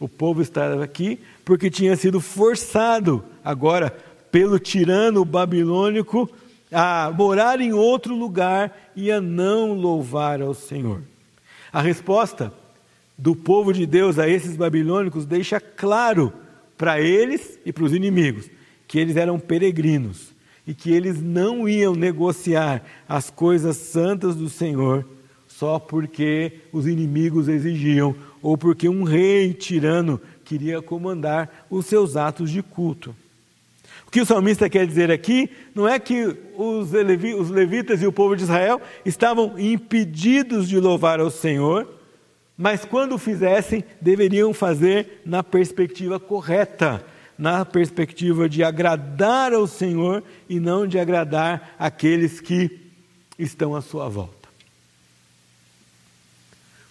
O 0.00 0.08
povo 0.08 0.40
estava 0.40 0.82
aqui 0.82 1.18
porque 1.44 1.70
tinha 1.70 1.96
sido 1.96 2.20
forçado 2.20 3.24
agora 3.44 3.90
pelo 4.30 4.58
tirano 4.58 5.24
babilônico 5.24 6.30
a 6.70 7.10
morar 7.16 7.60
em 7.60 7.72
outro 7.72 8.14
lugar 8.14 8.92
e 8.94 9.10
a 9.10 9.20
não 9.20 9.72
louvar 9.72 10.40
ao 10.40 10.54
Senhor. 10.54 11.02
A 11.72 11.80
resposta 11.80 12.52
do 13.16 13.34
povo 13.34 13.72
de 13.72 13.86
Deus 13.86 14.18
a 14.18 14.28
esses 14.28 14.56
babilônicos 14.56 15.26
deixa 15.26 15.60
claro 15.60 16.32
para 16.76 17.00
eles 17.00 17.58
e 17.66 17.72
para 17.72 17.84
os 17.84 17.92
inimigos 17.92 18.48
que 18.86 18.98
eles 18.98 19.16
eram 19.16 19.38
peregrinos 19.38 20.32
e 20.66 20.72
que 20.72 20.92
eles 20.92 21.20
não 21.20 21.68
iam 21.68 21.94
negociar 21.94 22.82
as 23.08 23.30
coisas 23.30 23.76
santas 23.76 24.36
do 24.36 24.48
Senhor 24.48 25.04
só 25.48 25.78
porque 25.78 26.60
os 26.72 26.86
inimigos 26.86 27.48
exigiam 27.48 28.14
ou 28.42 28.56
porque 28.56 28.88
um 28.88 29.02
rei 29.02 29.52
tirano 29.52 30.20
queria 30.44 30.80
comandar 30.80 31.66
os 31.68 31.86
seus 31.86 32.16
atos 32.16 32.50
de 32.50 32.62
culto. 32.62 33.14
O 34.06 34.10
que 34.10 34.22
o 34.22 34.26
salmista 34.26 34.70
quer 34.70 34.86
dizer 34.86 35.10
aqui 35.10 35.50
não 35.74 35.86
é 35.86 35.98
que 35.98 36.34
os, 36.56 36.92
levitas 36.92 38.00
e 38.00 38.06
o 38.06 38.12
povo 38.12 38.34
de 38.34 38.42
Israel 38.42 38.80
estavam 39.04 39.58
impedidos 39.58 40.66
de 40.66 40.80
louvar 40.80 41.20
ao 41.20 41.30
Senhor, 41.30 41.86
mas 42.56 42.84
quando 42.86 43.18
fizessem, 43.18 43.84
deveriam 44.00 44.54
fazer 44.54 45.20
na 45.26 45.44
perspectiva 45.44 46.18
correta, 46.18 47.04
na 47.36 47.64
perspectiva 47.64 48.48
de 48.48 48.64
agradar 48.64 49.52
ao 49.52 49.66
Senhor 49.66 50.24
e 50.48 50.58
não 50.58 50.86
de 50.86 50.98
agradar 50.98 51.74
aqueles 51.78 52.40
que 52.40 52.80
estão 53.38 53.76
à 53.76 53.82
sua 53.82 54.08
volta. 54.08 54.37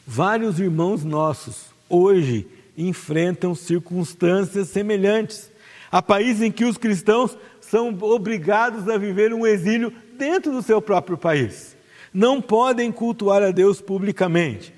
Vários 0.10 0.58
irmãos 0.58 1.04
nossos 1.04 1.66
hoje 1.90 2.48
enfrentam 2.78 3.54
circunstâncias 3.54 4.70
semelhantes. 4.70 5.52
Há 5.92 6.02
países 6.02 6.42
em 6.42 6.50
que 6.50 6.64
os 6.64 6.78
cristãos 6.78 7.38
são 7.60 7.90
obrigados 8.00 8.88
a 8.88 8.98
viver 8.98 9.34
um 9.34 9.46
exílio 9.46 9.92
dentro 10.18 10.54
do 10.54 10.62
seu 10.62 10.82
próprio 10.82 11.18
país. 11.18 11.76
Não 12.14 12.42
podem 12.42 12.90
cultuar 12.90 13.44
a 13.44 13.52
Deus 13.52 13.82
publicamente. 13.82 14.74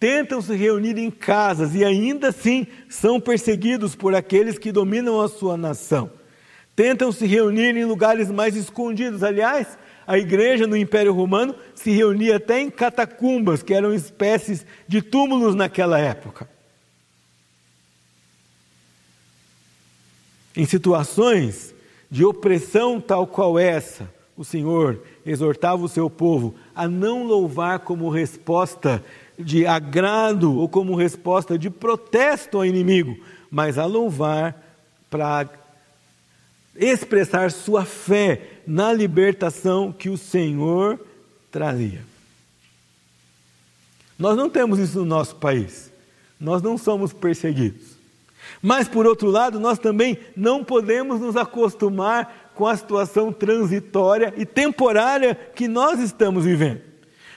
Tentam 0.00 0.40
se 0.40 0.54
reunir 0.56 0.96
em 0.96 1.10
casas 1.10 1.74
e 1.74 1.84
ainda 1.84 2.28
assim 2.28 2.66
são 2.88 3.20
perseguidos 3.20 3.94
por 3.94 4.14
aqueles 4.14 4.58
que 4.58 4.72
dominam 4.72 5.20
a 5.20 5.28
sua 5.28 5.58
nação. 5.58 6.10
Tentam 6.74 7.12
se 7.12 7.26
reunir 7.26 7.76
em 7.76 7.84
lugares 7.84 8.30
mais 8.30 8.56
escondidos. 8.56 9.22
Aliás, 9.22 9.76
a 10.06 10.18
igreja 10.18 10.66
no 10.66 10.76
Império 10.76 11.12
Romano 11.12 11.54
se 11.74 11.90
reunia 11.90 12.36
até 12.36 12.60
em 12.60 12.70
catacumbas, 12.70 13.62
que 13.62 13.74
eram 13.74 13.92
espécies 13.92 14.64
de 14.86 15.02
túmulos 15.02 15.54
naquela 15.54 15.98
época. 15.98 16.48
Em 20.56 20.64
situações 20.64 21.74
de 22.10 22.24
opressão 22.24 23.00
tal 23.00 23.26
qual 23.26 23.58
essa, 23.58 24.08
o 24.36 24.44
Senhor 24.44 25.02
exortava 25.24 25.82
o 25.82 25.88
seu 25.88 26.08
povo 26.08 26.54
a 26.74 26.86
não 26.86 27.24
louvar 27.24 27.80
como 27.80 28.08
resposta 28.08 29.02
de 29.38 29.66
agrado 29.66 30.56
ou 30.56 30.68
como 30.68 30.94
resposta 30.94 31.58
de 31.58 31.68
protesto 31.68 32.58
ao 32.58 32.64
inimigo, 32.64 33.16
mas 33.50 33.76
a 33.76 33.84
louvar 33.84 34.62
para 35.10 35.48
expressar 36.78 37.50
sua 37.50 37.84
fé 37.84 38.60
na 38.66 38.92
libertação 38.92 39.92
que 39.92 40.08
o 40.08 40.16
Senhor 40.16 40.98
trazia. 41.50 42.02
Nós 44.18 44.36
não 44.36 44.48
temos 44.48 44.78
isso 44.78 44.98
no 44.98 45.04
nosso 45.04 45.36
país. 45.36 45.90
Nós 46.40 46.62
não 46.62 46.76
somos 46.76 47.12
perseguidos. 47.12 47.96
Mas, 48.62 48.88
por 48.88 49.06
outro 49.06 49.30
lado, 49.30 49.60
nós 49.60 49.78
também 49.78 50.18
não 50.36 50.64
podemos 50.64 51.20
nos 51.20 51.36
acostumar 51.36 52.52
com 52.54 52.66
a 52.66 52.76
situação 52.76 53.32
transitória 53.32 54.32
e 54.36 54.46
temporária 54.46 55.34
que 55.54 55.68
nós 55.68 56.00
estamos 56.00 56.44
vivendo. 56.44 56.80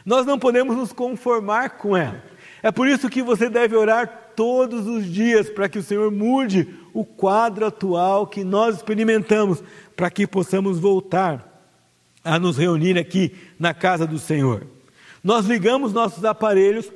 Nós 0.05 0.25
não 0.25 0.39
podemos 0.39 0.75
nos 0.75 0.93
conformar 0.93 1.71
com 1.71 1.95
ela. 1.95 2.23
É 2.63 2.71
por 2.71 2.87
isso 2.87 3.09
que 3.09 3.21
você 3.21 3.49
deve 3.49 3.75
orar 3.75 4.28
todos 4.39 4.87
os 4.87 5.05
dias 5.05 5.49
para 5.49 5.67
que 5.67 5.79
o 5.79 5.83
Senhor 5.83 6.09
mude 6.09 6.65
o 6.93 7.03
quadro 7.03 7.65
atual 7.65 8.25
que 8.25 8.41
nós 8.41 8.77
experimentamos, 8.77 9.61
para 9.97 10.09
que 10.09 10.25
possamos 10.25 10.79
voltar 10.79 11.61
a 12.23 12.39
nos 12.39 12.57
reunir 12.57 12.97
aqui 12.97 13.35
na 13.59 13.73
casa 13.73 14.07
do 14.07 14.17
Senhor. 14.17 14.65
Nós 15.21 15.45
ligamos 15.45 15.91
nossos 15.91 16.23
aparelhos 16.23 16.89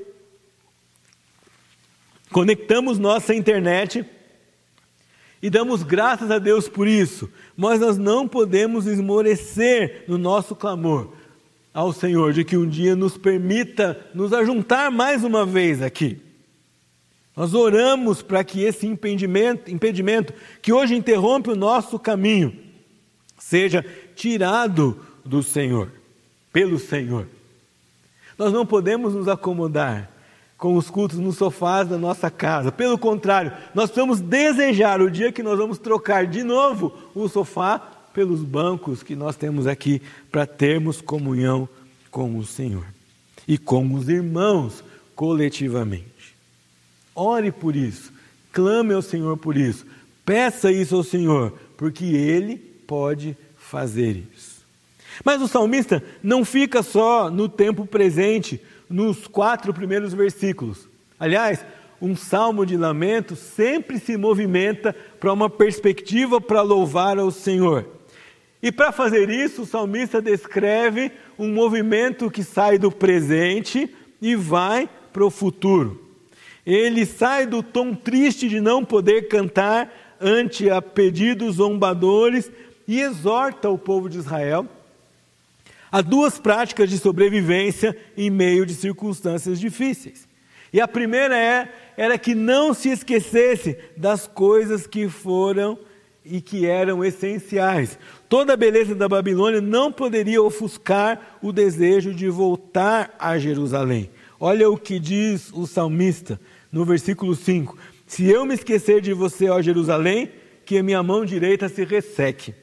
conectamos 2.32 2.98
nossa 2.98 3.36
internet 3.36 4.06
e 5.42 5.50
damos 5.50 5.84
graças 5.84 6.32
a 6.32 6.40
Deus 6.40 6.70
por 6.70 6.88
isso, 6.88 7.30
mas 7.58 7.82
nós 7.82 7.98
não 7.98 8.26
podemos 8.26 8.88
esmorecer 8.88 10.06
no 10.08 10.18
nosso 10.18 10.56
clamor 10.56 11.12
ao 11.74 11.92
Senhor 11.92 12.32
de 12.32 12.46
que 12.46 12.56
um 12.56 12.66
dia 12.66 12.96
nos 12.96 13.18
permita 13.18 14.00
nos 14.16 14.32
ajuntar 14.32 14.90
mais 14.90 15.26
uma 15.26 15.46
vez 15.46 15.82
aqui. 15.82 16.32
Nós 17.36 17.54
oramos 17.54 18.22
para 18.22 18.44
que 18.44 18.62
esse 18.62 18.86
impedimento, 18.86 19.72
impedimento 19.72 20.34
que 20.62 20.72
hoje 20.72 20.96
interrompe 20.96 21.50
o 21.50 21.56
nosso 21.56 21.98
caminho 21.98 22.56
seja 23.40 23.86
tirado 24.16 25.00
do 25.26 25.42
Senhor, 25.42 25.92
pelo 26.52 26.78
Senhor. 26.78 27.28
Nós 28.38 28.54
não 28.54 28.66
podemos 28.66 29.14
nos 29.14 29.28
acomodar 29.28 30.10
com 30.58 30.78
os 30.78 30.90
cultos 30.90 31.20
nos 31.20 31.36
sofás 31.36 31.90
da 31.90 31.98
nossa 31.98 32.32
casa. 32.32 32.72
Pelo 32.72 32.98
contrário, 32.98 33.52
nós 33.74 33.90
precisamos 33.90 34.22
desejar 34.22 35.02
o 35.02 35.12
dia 35.12 35.32
que 35.32 35.44
nós 35.44 35.58
vamos 35.58 35.78
trocar 35.78 36.26
de 36.26 36.44
novo 36.44 36.94
o 37.14 37.28
sofá 37.28 37.80
pelos 38.14 38.44
bancos 38.44 39.04
que 39.04 39.16
nós 39.16 39.36
temos 39.36 39.68
aqui 39.68 40.02
para 40.32 40.46
termos 40.46 41.02
comunhão 41.02 41.68
com 42.10 42.38
o 42.38 42.46
Senhor 42.46 42.86
e 43.48 43.58
com 43.58 43.94
os 43.94 44.08
irmãos 44.08 44.84
coletivamente. 45.16 46.13
Ore 47.16 47.52
por 47.52 47.76
isso, 47.76 48.12
clame 48.52 48.94
ao 48.94 49.02
Senhor 49.02 49.38
por 49.38 49.56
isso, 49.56 49.86
peça 50.26 50.72
isso 50.72 50.96
ao 50.96 51.04
Senhor, 51.04 51.54
porque 51.78 52.06
Ele 52.06 52.58
pode 52.58 53.38
fazer 53.58 54.24
isso. 54.36 54.64
Mas 55.24 55.42
o 55.42 55.48
salmista 55.48 56.04
não 56.22 56.44
fica 56.44 56.82
só 56.82 57.30
no 57.30 57.48
tempo 57.48 57.86
presente 57.86 58.62
nos 58.90 59.28
quatro 59.28 59.74
primeiros 59.74 60.14
versículos. 60.14 60.88
Aliás, 61.20 61.64
um 62.02 62.16
salmo 62.16 62.66
de 62.66 62.76
lamento 62.76 63.36
sempre 63.36 63.98
se 64.00 64.18
movimenta 64.18 64.94
para 65.20 65.32
uma 65.32 65.50
perspectiva 65.50 66.42
para 66.42 66.62
louvar 66.62 67.18
ao 67.18 67.32
Senhor. 67.32 67.88
E 68.62 68.72
para 68.72 68.92
fazer 68.92 69.30
isso, 69.30 69.64
o 69.64 69.66
salmista 69.66 70.22
descreve 70.22 71.12
um 71.38 71.54
movimento 71.54 72.30
que 72.30 72.44
sai 72.44 72.78
do 72.78 72.92
presente 72.92 73.90
e 74.22 74.36
vai 74.36 74.90
para 75.12 75.26
o 75.26 75.30
futuro. 75.30 76.03
Ele 76.66 77.06
sai 77.06 77.46
do 77.46 77.62
tom 77.62 77.94
triste 77.94 78.48
de 78.48 78.60
não 78.62 78.86
poder 78.86 79.28
cantar 79.28 79.92
ante 80.20 80.70
a 80.70 80.82
pedidos 80.82 81.56
zombadores 81.56 82.52
e 82.88 83.02
exorta 83.02 83.70
o 83.70 83.78
povo 83.78 84.10
de 84.10 84.18
Israel 84.18 84.68
Há 85.94 86.02
duas 86.02 86.40
práticas 86.40 86.90
de 86.90 86.98
sobrevivência 86.98 87.96
em 88.18 88.28
meio 88.28 88.66
de 88.66 88.74
circunstâncias 88.74 89.60
difíceis. 89.60 90.28
E 90.74 90.82
a 90.82 90.88
primeira 90.88 91.38
é, 91.38 91.72
era 91.96 92.18
que 92.18 92.34
não 92.34 92.74
se 92.74 92.90
esquecesse 92.90 93.78
das 93.96 94.26
coisas 94.26 94.88
que 94.88 95.08
foram 95.08 95.78
e 96.26 96.42
que 96.42 96.66
eram 96.66 97.06
essenciais. 97.06 98.00
Toda 98.28 98.54
a 98.54 98.58
beleza 98.58 98.96
da 98.96 99.08
Babilônia 99.08 99.62
não 99.62 99.92
poderia 99.92 100.42
ofuscar 100.42 101.38
o 101.44 101.52
desejo 101.52 102.12
de 102.12 102.28
voltar 102.28 103.16
a 103.20 103.38
Jerusalém. 103.38 104.10
Olha 104.40 104.68
o 104.72 104.76
que 104.76 104.98
diz 104.98 105.52
o 105.54 105.68
salmista 105.68 106.40
no 106.74 106.84
versículo 106.84 107.36
5: 107.36 107.78
Se 108.08 108.26
eu 108.26 108.46
me 108.46 108.56
esquecer 108.56 109.00
de 109.00 109.14
você, 109.14 109.48
ó 109.48 109.62
Jerusalém, 109.62 110.32
que 110.66 110.78
a 110.78 110.84
minha 110.84 111.04
mão 111.04 111.24
direita 111.24 111.70
se 111.70 111.86
resseque 111.86 112.56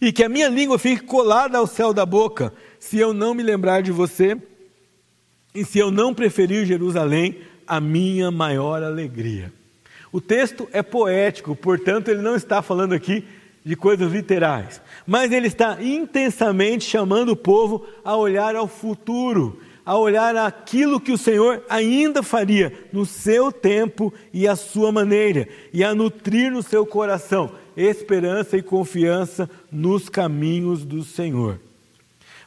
e 0.00 0.12
que 0.12 0.24
a 0.24 0.28
minha 0.28 0.48
língua 0.48 0.78
fique 0.78 1.04
colada 1.04 1.58
ao 1.58 1.66
céu 1.66 1.92
da 1.92 2.04
boca, 2.04 2.52
se 2.78 2.98
eu 2.98 3.12
não 3.12 3.34
me 3.34 3.42
lembrar 3.42 3.82
de 3.82 3.92
você 3.92 4.36
e 5.54 5.64
se 5.64 5.78
eu 5.78 5.90
não 5.90 6.12
preferir 6.12 6.66
Jerusalém, 6.66 7.38
a 7.66 7.80
minha 7.80 8.30
maior 8.30 8.82
alegria. 8.82 9.52
O 10.12 10.20
texto 10.20 10.68
é 10.72 10.82
poético, 10.82 11.56
portanto, 11.56 12.08
ele 12.08 12.22
não 12.22 12.36
está 12.36 12.60
falando 12.60 12.92
aqui 12.92 13.24
de 13.64 13.74
coisas 13.74 14.12
literais, 14.12 14.80
mas 15.06 15.32
ele 15.32 15.46
está 15.46 15.82
intensamente 15.82 16.84
chamando 16.84 17.30
o 17.30 17.36
povo 17.36 17.86
a 18.04 18.14
olhar 18.14 18.54
ao 18.54 18.68
futuro, 18.68 19.58
a 19.84 19.96
olhar 19.96 20.34
aquilo 20.36 21.00
que 21.00 21.12
o 21.12 21.18
Senhor 21.18 21.62
ainda 21.68 22.22
faria 22.22 22.72
no 22.92 23.04
seu 23.04 23.52
tempo 23.52 24.12
e 24.32 24.48
à 24.48 24.56
sua 24.56 24.90
maneira, 24.90 25.48
e 25.72 25.84
a 25.84 25.94
nutrir 25.94 26.50
no 26.50 26.62
seu 26.62 26.86
coração 26.86 27.52
esperança 27.76 28.56
e 28.56 28.62
confiança 28.62 29.50
nos 29.70 30.08
caminhos 30.08 30.84
do 30.84 31.02
Senhor. 31.02 31.58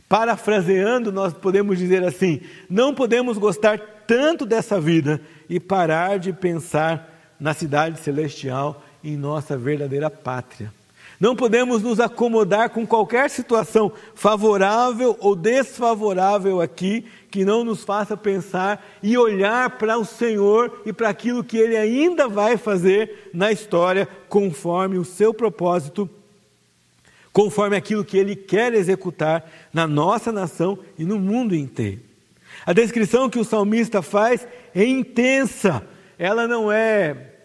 Parafraseando, 0.08 1.12
nós 1.12 1.34
podemos 1.34 1.78
dizer 1.78 2.04
assim: 2.04 2.42
não 2.70 2.94
podemos 2.94 3.38
gostar 3.38 3.80
tanto 4.08 4.46
dessa 4.46 4.80
vida 4.80 5.20
e 5.50 5.60
parar 5.60 6.18
de 6.18 6.32
pensar 6.32 7.14
na 7.40 7.54
cidade 7.54 8.00
celestial, 8.00 8.84
em 9.04 9.16
nossa 9.18 9.58
verdadeira 9.58 10.10
pátria. 10.10 10.74
Não 11.20 11.36
podemos 11.36 11.82
nos 11.82 12.00
acomodar 12.00 12.70
com 12.70 12.86
qualquer 12.86 13.30
situação 13.30 13.92
favorável 14.14 15.18
ou 15.20 15.36
desfavorável 15.36 16.62
aqui, 16.62 17.06
que 17.38 17.46
não 17.46 17.64
nos 17.64 17.84
faça 17.84 18.18
pensar 18.18 18.84
e 19.04 19.16
olhar 19.16 19.78
para 19.78 19.96
o 19.96 20.04
Senhor 20.04 20.82
e 20.84 20.92
para 20.92 21.10
aquilo 21.10 21.44
que 21.44 21.56
Ele 21.56 21.78
ainda 21.78 22.28
vai 22.28 22.58
fazer 22.58 23.30
na 23.32 23.52
história, 23.52 24.08
conforme 24.28 24.98
o 24.98 25.06
seu 25.06 25.32
propósito, 25.32 26.10
conforme 27.32 27.78
aquilo 27.78 28.04
que 28.04 28.18
Ele 28.18 28.36
quer 28.36 28.74
executar 28.74 29.48
na 29.72 29.86
nossa 29.86 30.32
nação 30.32 30.80
e 30.98 31.06
no 31.06 31.20
mundo 31.20 31.54
inteiro. 31.54 32.02
A 32.66 32.74
descrição 32.74 33.30
que 33.30 33.38
o 33.38 33.46
salmista 33.46 34.02
faz 34.02 34.48
é 34.74 34.84
intensa, 34.84 35.88
ela 36.18 36.48
não 36.48 36.72
é 36.72 37.36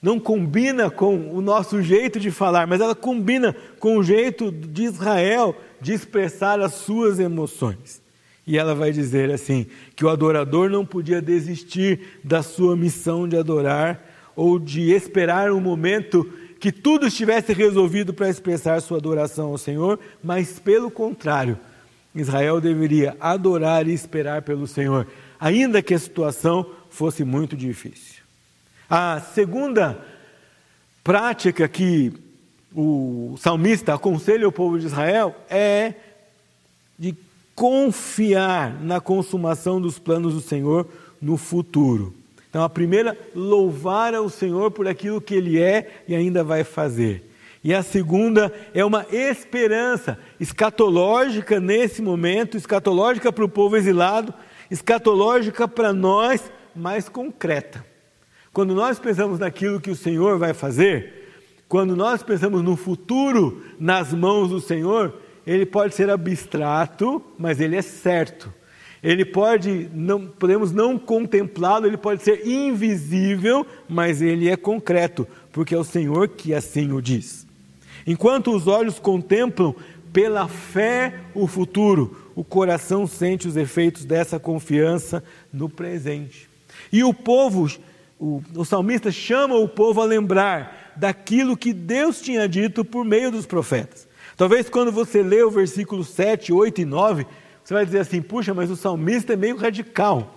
não 0.00 0.18
combina 0.18 0.88
com 0.88 1.30
o 1.30 1.42
nosso 1.42 1.82
jeito 1.82 2.18
de 2.18 2.30
falar, 2.30 2.66
mas 2.66 2.80
ela 2.80 2.94
combina 2.94 3.54
com 3.78 3.98
o 3.98 4.02
jeito 4.02 4.50
de 4.50 4.84
Israel 4.84 5.54
de 5.78 5.92
expressar 5.92 6.58
as 6.58 6.72
suas 6.72 7.18
emoções. 7.18 8.05
E 8.46 8.56
ela 8.56 8.74
vai 8.74 8.92
dizer 8.92 9.30
assim: 9.30 9.66
que 9.94 10.04
o 10.04 10.08
adorador 10.08 10.70
não 10.70 10.86
podia 10.86 11.20
desistir 11.20 12.20
da 12.22 12.42
sua 12.42 12.76
missão 12.76 13.28
de 13.28 13.36
adorar 13.36 14.00
ou 14.36 14.58
de 14.58 14.92
esperar 14.92 15.50
um 15.50 15.60
momento 15.60 16.30
que 16.60 16.70
tudo 16.70 17.06
estivesse 17.06 17.52
resolvido 17.52 18.14
para 18.14 18.28
expressar 18.28 18.80
sua 18.80 18.98
adoração 18.98 19.48
ao 19.48 19.58
Senhor, 19.58 19.98
mas 20.22 20.58
pelo 20.58 20.90
contrário, 20.90 21.58
Israel 22.14 22.60
deveria 22.60 23.16
adorar 23.20 23.86
e 23.86 23.92
esperar 23.92 24.42
pelo 24.42 24.66
Senhor, 24.66 25.06
ainda 25.38 25.82
que 25.82 25.94
a 25.94 25.98
situação 25.98 26.70
fosse 26.88 27.24
muito 27.24 27.56
difícil. 27.56 28.22
A 28.88 29.20
segunda 29.20 29.98
prática 31.04 31.68
que 31.68 32.12
o 32.74 33.36
salmista 33.38 33.94
aconselha 33.94 34.48
o 34.48 34.52
povo 34.52 34.78
de 34.78 34.86
Israel 34.86 35.34
é 35.48 35.94
de 36.98 37.12
confiar 37.56 38.80
na 38.82 39.00
consumação 39.00 39.80
dos 39.80 39.98
planos 39.98 40.34
do 40.34 40.40
Senhor 40.42 40.86
no 41.20 41.38
futuro. 41.38 42.14
Então, 42.50 42.62
a 42.62 42.68
primeira, 42.68 43.18
louvar 43.34 44.14
ao 44.14 44.28
Senhor 44.28 44.70
por 44.70 44.86
aquilo 44.86 45.20
que 45.20 45.34
Ele 45.34 45.58
é 45.58 46.02
e 46.06 46.14
ainda 46.14 46.44
vai 46.44 46.62
fazer. 46.62 47.24
E 47.64 47.74
a 47.74 47.82
segunda 47.82 48.52
é 48.72 48.84
uma 48.84 49.06
esperança 49.10 50.18
escatológica 50.38 51.58
nesse 51.58 52.00
momento, 52.00 52.56
escatológica 52.56 53.32
para 53.32 53.44
o 53.44 53.48
povo 53.48 53.76
exilado, 53.76 54.32
escatológica 54.70 55.66
para 55.66 55.92
nós, 55.92 56.52
mais 56.74 57.08
concreta. 57.08 57.84
Quando 58.52 58.74
nós 58.74 58.98
pensamos 58.98 59.38
naquilo 59.38 59.80
que 59.80 59.90
o 59.90 59.96
Senhor 59.96 60.38
vai 60.38 60.54
fazer, 60.54 61.26
quando 61.68 61.96
nós 61.96 62.22
pensamos 62.22 62.62
no 62.62 62.76
futuro 62.76 63.62
nas 63.80 64.12
mãos 64.12 64.50
do 64.50 64.60
Senhor, 64.60 65.12
ele 65.46 65.64
pode 65.64 65.94
ser 65.94 66.10
abstrato, 66.10 67.22
mas 67.38 67.60
ele 67.60 67.76
é 67.76 67.82
certo. 67.82 68.52
Ele 69.02 69.24
pode, 69.24 69.88
não, 69.94 70.26
podemos 70.26 70.72
não 70.72 70.98
contemplá-lo, 70.98 71.86
ele 71.86 71.96
pode 71.96 72.22
ser 72.22 72.46
invisível, 72.46 73.64
mas 73.88 74.20
ele 74.20 74.48
é 74.48 74.56
concreto, 74.56 75.26
porque 75.52 75.74
é 75.74 75.78
o 75.78 75.84
Senhor 75.84 76.28
que 76.28 76.52
assim 76.52 76.92
o 76.92 77.00
diz. 77.00 77.46
Enquanto 78.06 78.54
os 78.54 78.66
olhos 78.66 78.98
contemplam 78.98 79.74
pela 80.12 80.48
fé 80.48 81.20
o 81.34 81.46
futuro, 81.46 82.32
o 82.34 82.42
coração 82.42 83.06
sente 83.06 83.46
os 83.46 83.56
efeitos 83.56 84.04
dessa 84.04 84.40
confiança 84.40 85.22
no 85.52 85.68
presente. 85.68 86.48
E 86.92 87.04
o 87.04 87.14
povo 87.14 87.68
o, 88.18 88.42
o 88.54 88.64
salmista 88.64 89.10
chama 89.10 89.56
o 89.56 89.68
povo 89.68 90.00
a 90.00 90.04
lembrar 90.04 90.94
daquilo 90.96 91.56
que 91.56 91.72
Deus 91.72 92.20
tinha 92.20 92.48
dito 92.48 92.84
por 92.84 93.04
meio 93.04 93.30
dos 93.30 93.46
profetas. 93.46 94.05
Talvez 94.36 94.68
quando 94.68 94.92
você 94.92 95.22
lê 95.22 95.42
o 95.42 95.50
versículo 95.50 96.04
7, 96.04 96.52
8 96.52 96.82
e 96.82 96.84
9, 96.84 97.26
você 97.64 97.72
vai 97.72 97.86
dizer 97.86 98.00
assim: 98.00 98.20
puxa, 98.20 98.52
mas 98.52 98.70
o 98.70 98.76
salmista 98.76 99.32
é 99.32 99.36
meio 99.36 99.56
radical. 99.56 100.34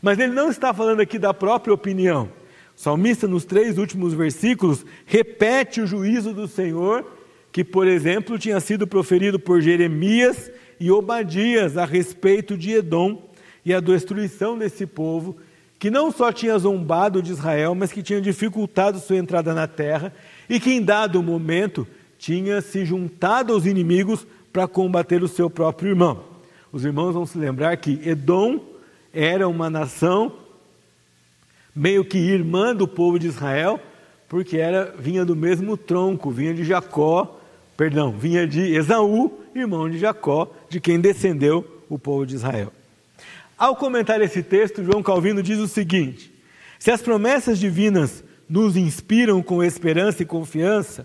Mas 0.00 0.18
ele 0.18 0.32
não 0.32 0.50
está 0.50 0.72
falando 0.72 1.00
aqui 1.00 1.18
da 1.18 1.34
própria 1.34 1.74
opinião. 1.74 2.30
O 2.76 2.80
salmista, 2.80 3.26
nos 3.26 3.44
três 3.44 3.78
últimos 3.78 4.14
versículos, 4.14 4.84
repete 5.04 5.80
o 5.80 5.86
juízo 5.86 6.32
do 6.32 6.46
Senhor, 6.48 7.04
que, 7.50 7.62
por 7.62 7.86
exemplo, 7.86 8.38
tinha 8.38 8.58
sido 8.60 8.86
proferido 8.86 9.38
por 9.38 9.60
Jeremias 9.60 10.50
e 10.80 10.90
Obadias 10.90 11.76
a 11.76 11.84
respeito 11.84 12.56
de 12.56 12.72
Edom 12.72 13.28
e 13.64 13.74
a 13.74 13.80
destruição 13.80 14.56
desse 14.56 14.86
povo 14.86 15.36
que 15.78 15.90
não 15.90 16.12
só 16.12 16.30
tinha 16.30 16.56
zombado 16.56 17.20
de 17.20 17.32
Israel, 17.32 17.74
mas 17.74 17.90
que 17.90 18.04
tinha 18.04 18.20
dificultado 18.20 19.00
sua 19.00 19.16
entrada 19.16 19.52
na 19.52 19.66
terra 19.66 20.14
e 20.48 20.60
que, 20.60 20.70
em 20.70 20.80
dado 20.80 21.20
momento, 21.20 21.84
tinha 22.22 22.60
se 22.60 22.84
juntado 22.84 23.52
aos 23.52 23.66
inimigos 23.66 24.24
para 24.52 24.68
combater 24.68 25.24
o 25.24 25.28
seu 25.28 25.50
próprio 25.50 25.88
irmão. 25.88 26.22
Os 26.70 26.84
irmãos 26.84 27.14
vão 27.14 27.26
se 27.26 27.36
lembrar 27.36 27.76
que 27.78 28.00
Edom 28.08 28.60
era 29.12 29.48
uma 29.48 29.68
nação 29.68 30.32
meio 31.74 32.04
que 32.04 32.18
irmã 32.18 32.76
do 32.76 32.86
povo 32.86 33.18
de 33.18 33.26
Israel, 33.26 33.80
porque 34.28 34.56
era 34.56 34.94
vinha 34.96 35.24
do 35.24 35.34
mesmo 35.34 35.76
tronco, 35.76 36.30
vinha 36.30 36.54
de 36.54 36.62
Jacó, 36.62 37.40
perdão, 37.76 38.12
vinha 38.12 38.46
de 38.46 38.72
Esaú, 38.72 39.40
irmão 39.52 39.90
de 39.90 39.98
Jacó, 39.98 40.48
de 40.68 40.78
quem 40.78 41.00
descendeu 41.00 41.82
o 41.88 41.98
povo 41.98 42.24
de 42.24 42.36
Israel. 42.36 42.72
Ao 43.58 43.74
comentar 43.74 44.20
esse 44.20 44.44
texto, 44.44 44.84
João 44.84 45.02
Calvino 45.02 45.42
diz 45.42 45.58
o 45.58 45.66
seguinte: 45.66 46.32
se 46.78 46.92
as 46.92 47.02
promessas 47.02 47.58
divinas 47.58 48.22
nos 48.48 48.76
inspiram 48.76 49.42
com 49.42 49.60
esperança 49.60 50.22
e 50.22 50.26
confiança, 50.26 51.04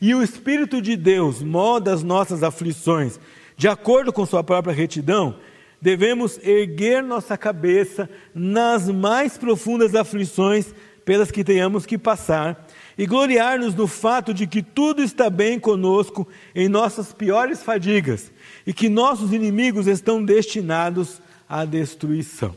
e 0.00 0.14
o 0.14 0.22
Espírito 0.22 0.80
de 0.80 0.96
Deus 0.96 1.42
molda 1.42 1.92
as 1.92 2.02
nossas 2.02 2.42
aflições 2.42 3.18
de 3.60 3.68
acordo 3.68 4.10
com 4.10 4.24
Sua 4.24 4.42
própria 4.42 4.72
retidão, 4.72 5.36
devemos 5.82 6.38
erguer 6.42 7.02
nossa 7.02 7.36
cabeça 7.36 8.08
nas 8.34 8.88
mais 8.88 9.36
profundas 9.36 9.94
aflições 9.94 10.74
pelas 11.04 11.30
que 11.30 11.44
tenhamos 11.44 11.84
que 11.84 11.98
passar 11.98 12.66
e 12.96 13.04
gloriar-nos 13.04 13.74
no 13.74 13.86
fato 13.86 14.32
de 14.32 14.46
que 14.46 14.62
tudo 14.62 15.02
está 15.02 15.28
bem 15.28 15.60
conosco 15.60 16.26
em 16.54 16.70
nossas 16.70 17.12
piores 17.12 17.62
fadigas 17.62 18.32
e 18.66 18.72
que 18.72 18.88
nossos 18.88 19.30
inimigos 19.30 19.86
estão 19.86 20.24
destinados 20.24 21.20
à 21.46 21.66
destruição. 21.66 22.56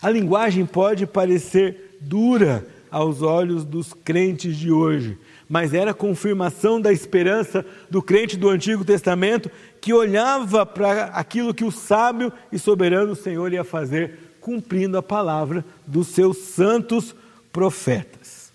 A 0.00 0.08
linguagem 0.08 0.64
pode 0.64 1.04
parecer 1.04 1.98
dura 2.00 2.64
aos 2.92 3.22
olhos 3.22 3.64
dos 3.64 3.92
crentes 3.92 4.56
de 4.56 4.70
hoje, 4.70 5.18
mas 5.48 5.74
era 5.74 5.92
confirmação 5.92 6.80
da 6.80 6.92
esperança 6.92 7.64
do 7.90 8.02
crente 8.02 8.36
do 8.36 8.48
Antigo 8.48 8.84
Testamento 8.84 9.50
que 9.80 9.92
olhava 9.92 10.64
para 10.64 11.06
aquilo 11.06 11.54
que 11.54 11.64
o 11.64 11.70
sábio 11.70 12.32
e 12.50 12.58
soberano 12.58 13.14
Senhor 13.14 13.52
ia 13.52 13.64
fazer, 13.64 14.18
cumprindo 14.40 14.96
a 14.96 15.02
palavra 15.02 15.64
dos 15.86 16.08
seus 16.08 16.38
santos 16.38 17.14
profetas. 17.52 18.52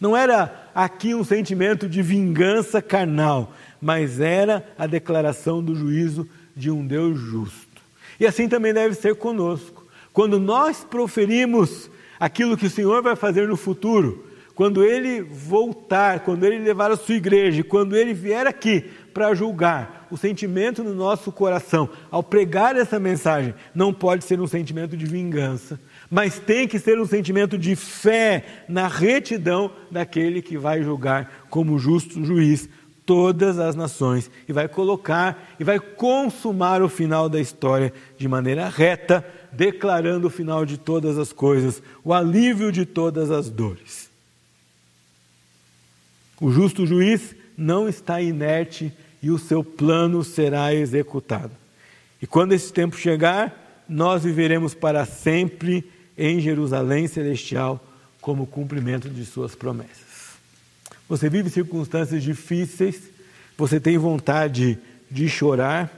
Não 0.00 0.16
era 0.16 0.70
aqui 0.74 1.14
um 1.14 1.24
sentimento 1.24 1.88
de 1.88 2.00
vingança 2.00 2.80
carnal, 2.80 3.52
mas 3.80 4.20
era 4.20 4.66
a 4.78 4.86
declaração 4.86 5.62
do 5.62 5.74
juízo 5.74 6.28
de 6.56 6.70
um 6.70 6.86
Deus 6.86 7.18
justo. 7.18 7.82
E 8.18 8.26
assim 8.26 8.48
também 8.48 8.72
deve 8.72 8.94
ser 8.94 9.14
conosco. 9.16 9.86
Quando 10.12 10.38
nós 10.38 10.84
proferimos 10.84 11.90
aquilo 12.18 12.56
que 12.56 12.66
o 12.66 12.70
Senhor 12.70 13.02
vai 13.02 13.16
fazer 13.16 13.48
no 13.48 13.56
futuro, 13.56 14.26
quando 14.60 14.84
Ele 14.84 15.22
voltar, 15.22 16.20
quando 16.20 16.44
Ele 16.44 16.58
levar 16.58 16.90
a 16.90 16.96
sua 16.98 17.14
igreja, 17.14 17.64
quando 17.64 17.96
Ele 17.96 18.12
vier 18.12 18.46
aqui 18.46 18.84
para 19.14 19.32
julgar, 19.32 20.06
o 20.10 20.18
sentimento 20.18 20.84
no 20.84 20.94
nosso 20.94 21.32
coração, 21.32 21.88
ao 22.10 22.22
pregar 22.22 22.76
essa 22.76 23.00
mensagem, 23.00 23.54
não 23.74 23.90
pode 23.90 24.22
ser 24.22 24.38
um 24.38 24.46
sentimento 24.46 24.98
de 24.98 25.06
vingança, 25.06 25.80
mas 26.10 26.38
tem 26.38 26.68
que 26.68 26.78
ser 26.78 27.00
um 27.00 27.06
sentimento 27.06 27.56
de 27.56 27.74
fé 27.74 28.44
na 28.68 28.86
retidão 28.86 29.70
daquele 29.90 30.42
que 30.42 30.58
vai 30.58 30.82
julgar 30.82 31.46
como 31.48 31.78
justo 31.78 32.22
juiz 32.22 32.68
todas 33.06 33.58
as 33.58 33.74
nações 33.74 34.30
e 34.46 34.52
vai 34.52 34.68
colocar 34.68 35.54
e 35.58 35.64
vai 35.64 35.80
consumar 35.80 36.82
o 36.82 36.88
final 36.90 37.30
da 37.30 37.40
história 37.40 37.94
de 38.18 38.28
maneira 38.28 38.68
reta, 38.68 39.24
declarando 39.50 40.26
o 40.26 40.30
final 40.30 40.66
de 40.66 40.76
todas 40.76 41.16
as 41.16 41.32
coisas, 41.32 41.82
o 42.04 42.12
alívio 42.12 42.70
de 42.70 42.84
todas 42.84 43.30
as 43.30 43.48
dores. 43.48 44.09
O 46.40 46.50
justo 46.50 46.86
juiz 46.86 47.34
não 47.56 47.88
está 47.88 48.20
inerte 48.20 48.92
e 49.22 49.30
o 49.30 49.38
seu 49.38 49.62
plano 49.62 50.24
será 50.24 50.74
executado. 50.74 51.52
E 52.22 52.26
quando 52.26 52.52
esse 52.52 52.72
tempo 52.72 52.96
chegar, 52.96 53.84
nós 53.88 54.24
viveremos 54.24 54.72
para 54.72 55.04
sempre 55.04 55.84
em 56.16 56.40
Jerusalém 56.40 57.06
celestial 57.06 57.84
como 58.20 58.46
cumprimento 58.46 59.08
de 59.08 59.24
suas 59.24 59.54
promessas. 59.54 60.38
Você 61.08 61.28
vive 61.28 61.50
circunstâncias 61.50 62.22
difíceis, 62.22 63.02
você 63.56 63.80
tem 63.80 63.98
vontade 63.98 64.78
de 65.10 65.28
chorar, 65.28 65.90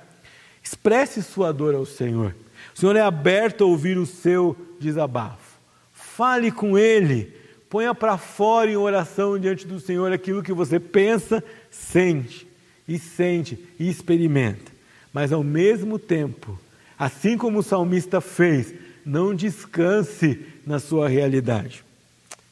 expresse 0.63 1.23
sua 1.23 1.53
dor 1.53 1.75
ao 1.75 1.85
Senhor. 1.85 2.35
O 2.75 2.79
Senhor 2.79 2.97
é 2.97 3.01
aberto 3.01 3.63
a 3.63 3.67
ouvir 3.67 3.99
o 3.99 4.07
seu 4.07 4.57
desabafo. 4.81 5.59
Fale 5.93 6.51
com 6.51 6.79
Ele, 6.79 7.33
ponha 7.73 7.95
para 7.95 8.19
fora 8.19 8.71
em 8.71 8.77
oração 8.77 9.37
diante 9.39 9.67
do 9.67 9.81
Senhor 9.81 10.13
aquilo 10.13 10.43
que 10.43 10.53
você 10.53 10.79
pensa, 10.79 11.43
sente 11.71 12.47
e 12.87 12.99
sente 12.99 13.59
e 13.81 13.89
experimenta. 13.89 14.71
Mas 15.13 15.33
ao 15.33 15.43
mesmo 15.43 15.99
tempo, 15.99 16.59
Assim 17.03 17.37
como 17.37 17.59
o 17.59 17.63
salmista 17.65 18.21
fez, 18.21 18.73
não 19.05 19.35
descanse 19.35 20.39
na 20.65 20.79
sua 20.79 21.09
realidade. 21.09 21.83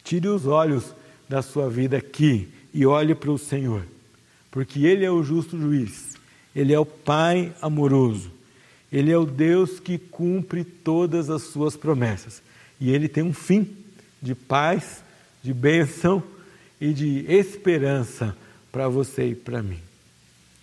Tire 0.02 0.26
os 0.26 0.44
olhos 0.44 0.92
da 1.28 1.40
sua 1.40 1.70
vida 1.70 1.98
aqui 1.98 2.48
e 2.74 2.85
olhe 2.85 3.14
para 3.14 3.30
o 3.30 3.38
Senhor, 3.38 3.85
porque 4.50 4.85
Ele 4.85 5.04
é 5.04 5.11
o 5.11 5.22
justo 5.22 5.56
juiz, 5.56 6.16
Ele 6.52 6.72
é 6.72 6.78
o 6.80 6.85
Pai 6.85 7.52
amoroso, 7.62 8.33
Ele 8.90 9.12
é 9.12 9.16
o 9.16 9.24
Deus 9.24 9.78
que 9.78 9.98
cumpre 9.98 10.64
todas 10.64 11.30
as 11.30 11.42
suas 11.42 11.76
promessas 11.76 12.42
e 12.80 12.90
Ele 12.90 13.09
tem 13.09 13.22
um 13.22 13.33
fim 13.33 13.68
de 14.20 14.35
paz, 14.35 15.04
de 15.42 15.53
bênção 15.53 16.22
e 16.81 16.92
de 16.92 17.24
esperança 17.29 18.37
para 18.70 18.88
você 18.88 19.29
e 19.29 19.35
para 19.35 19.62
mim. 19.62 19.79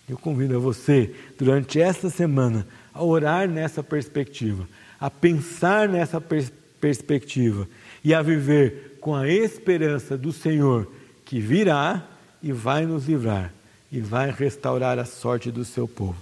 Eu 0.10 0.18
convido 0.18 0.56
a 0.56 0.60
você, 0.60 1.14
durante 1.38 1.82
esta 1.82 2.10
semana, 2.10 2.66
a 2.94 3.04
orar 3.04 3.48
nessa 3.48 3.84
perspectiva, 3.84 4.68
a 5.00 5.10
pensar 5.10 5.90
nessa 5.90 6.22
pers 6.22 6.52
perspectiva 6.80 7.68
e 8.04 8.14
a 8.14 8.22
viver 8.22 9.00
com 9.02 9.16
a 9.16 9.28
esperança 9.28 10.16
do 10.16 10.32
Senhor 10.32 10.88
que 11.26 11.40
virá 11.40 12.06
e 12.42 12.52
vai 12.52 12.86
nos 12.86 13.08
livrar 13.08 13.52
e 13.92 14.00
vai 14.00 14.30
restaurar 14.30 15.00
a 15.00 15.06
sorte 15.06 15.50
do 15.50 15.66
seu 15.66 15.88
povo. 15.88 16.16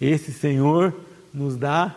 Esse 0.00 0.32
Senhor 0.32 0.94
nos 1.32 1.56
dá 1.56 1.96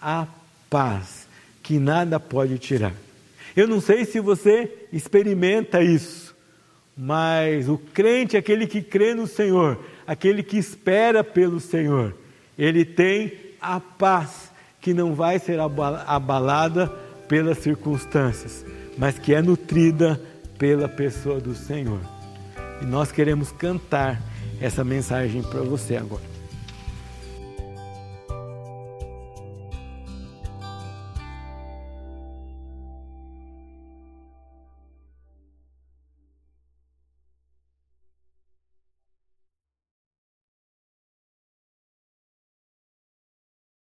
a 0.00 0.26
paz 0.68 1.26
que 1.62 1.78
nada 1.78 2.20
pode 2.20 2.58
tirar. 2.58 2.94
Eu 3.58 3.66
não 3.66 3.80
sei 3.80 4.04
se 4.04 4.20
você 4.20 4.86
experimenta 4.92 5.82
isso, 5.82 6.32
mas 6.96 7.68
o 7.68 7.76
crente, 7.76 8.36
aquele 8.36 8.68
que 8.68 8.80
crê 8.80 9.14
no 9.14 9.26
Senhor, 9.26 9.84
aquele 10.06 10.44
que 10.44 10.56
espera 10.56 11.24
pelo 11.24 11.58
Senhor, 11.58 12.14
ele 12.56 12.84
tem 12.84 13.32
a 13.60 13.80
paz 13.80 14.52
que 14.80 14.94
não 14.94 15.12
vai 15.12 15.40
ser 15.40 15.58
abalada 15.58 16.86
pelas 17.26 17.58
circunstâncias, 17.58 18.64
mas 18.96 19.18
que 19.18 19.34
é 19.34 19.42
nutrida 19.42 20.20
pela 20.56 20.88
pessoa 20.88 21.40
do 21.40 21.52
Senhor. 21.52 21.98
E 22.80 22.86
nós 22.86 23.10
queremos 23.10 23.50
cantar 23.50 24.22
essa 24.60 24.84
mensagem 24.84 25.42
para 25.42 25.62
você 25.62 25.96
agora. 25.96 26.37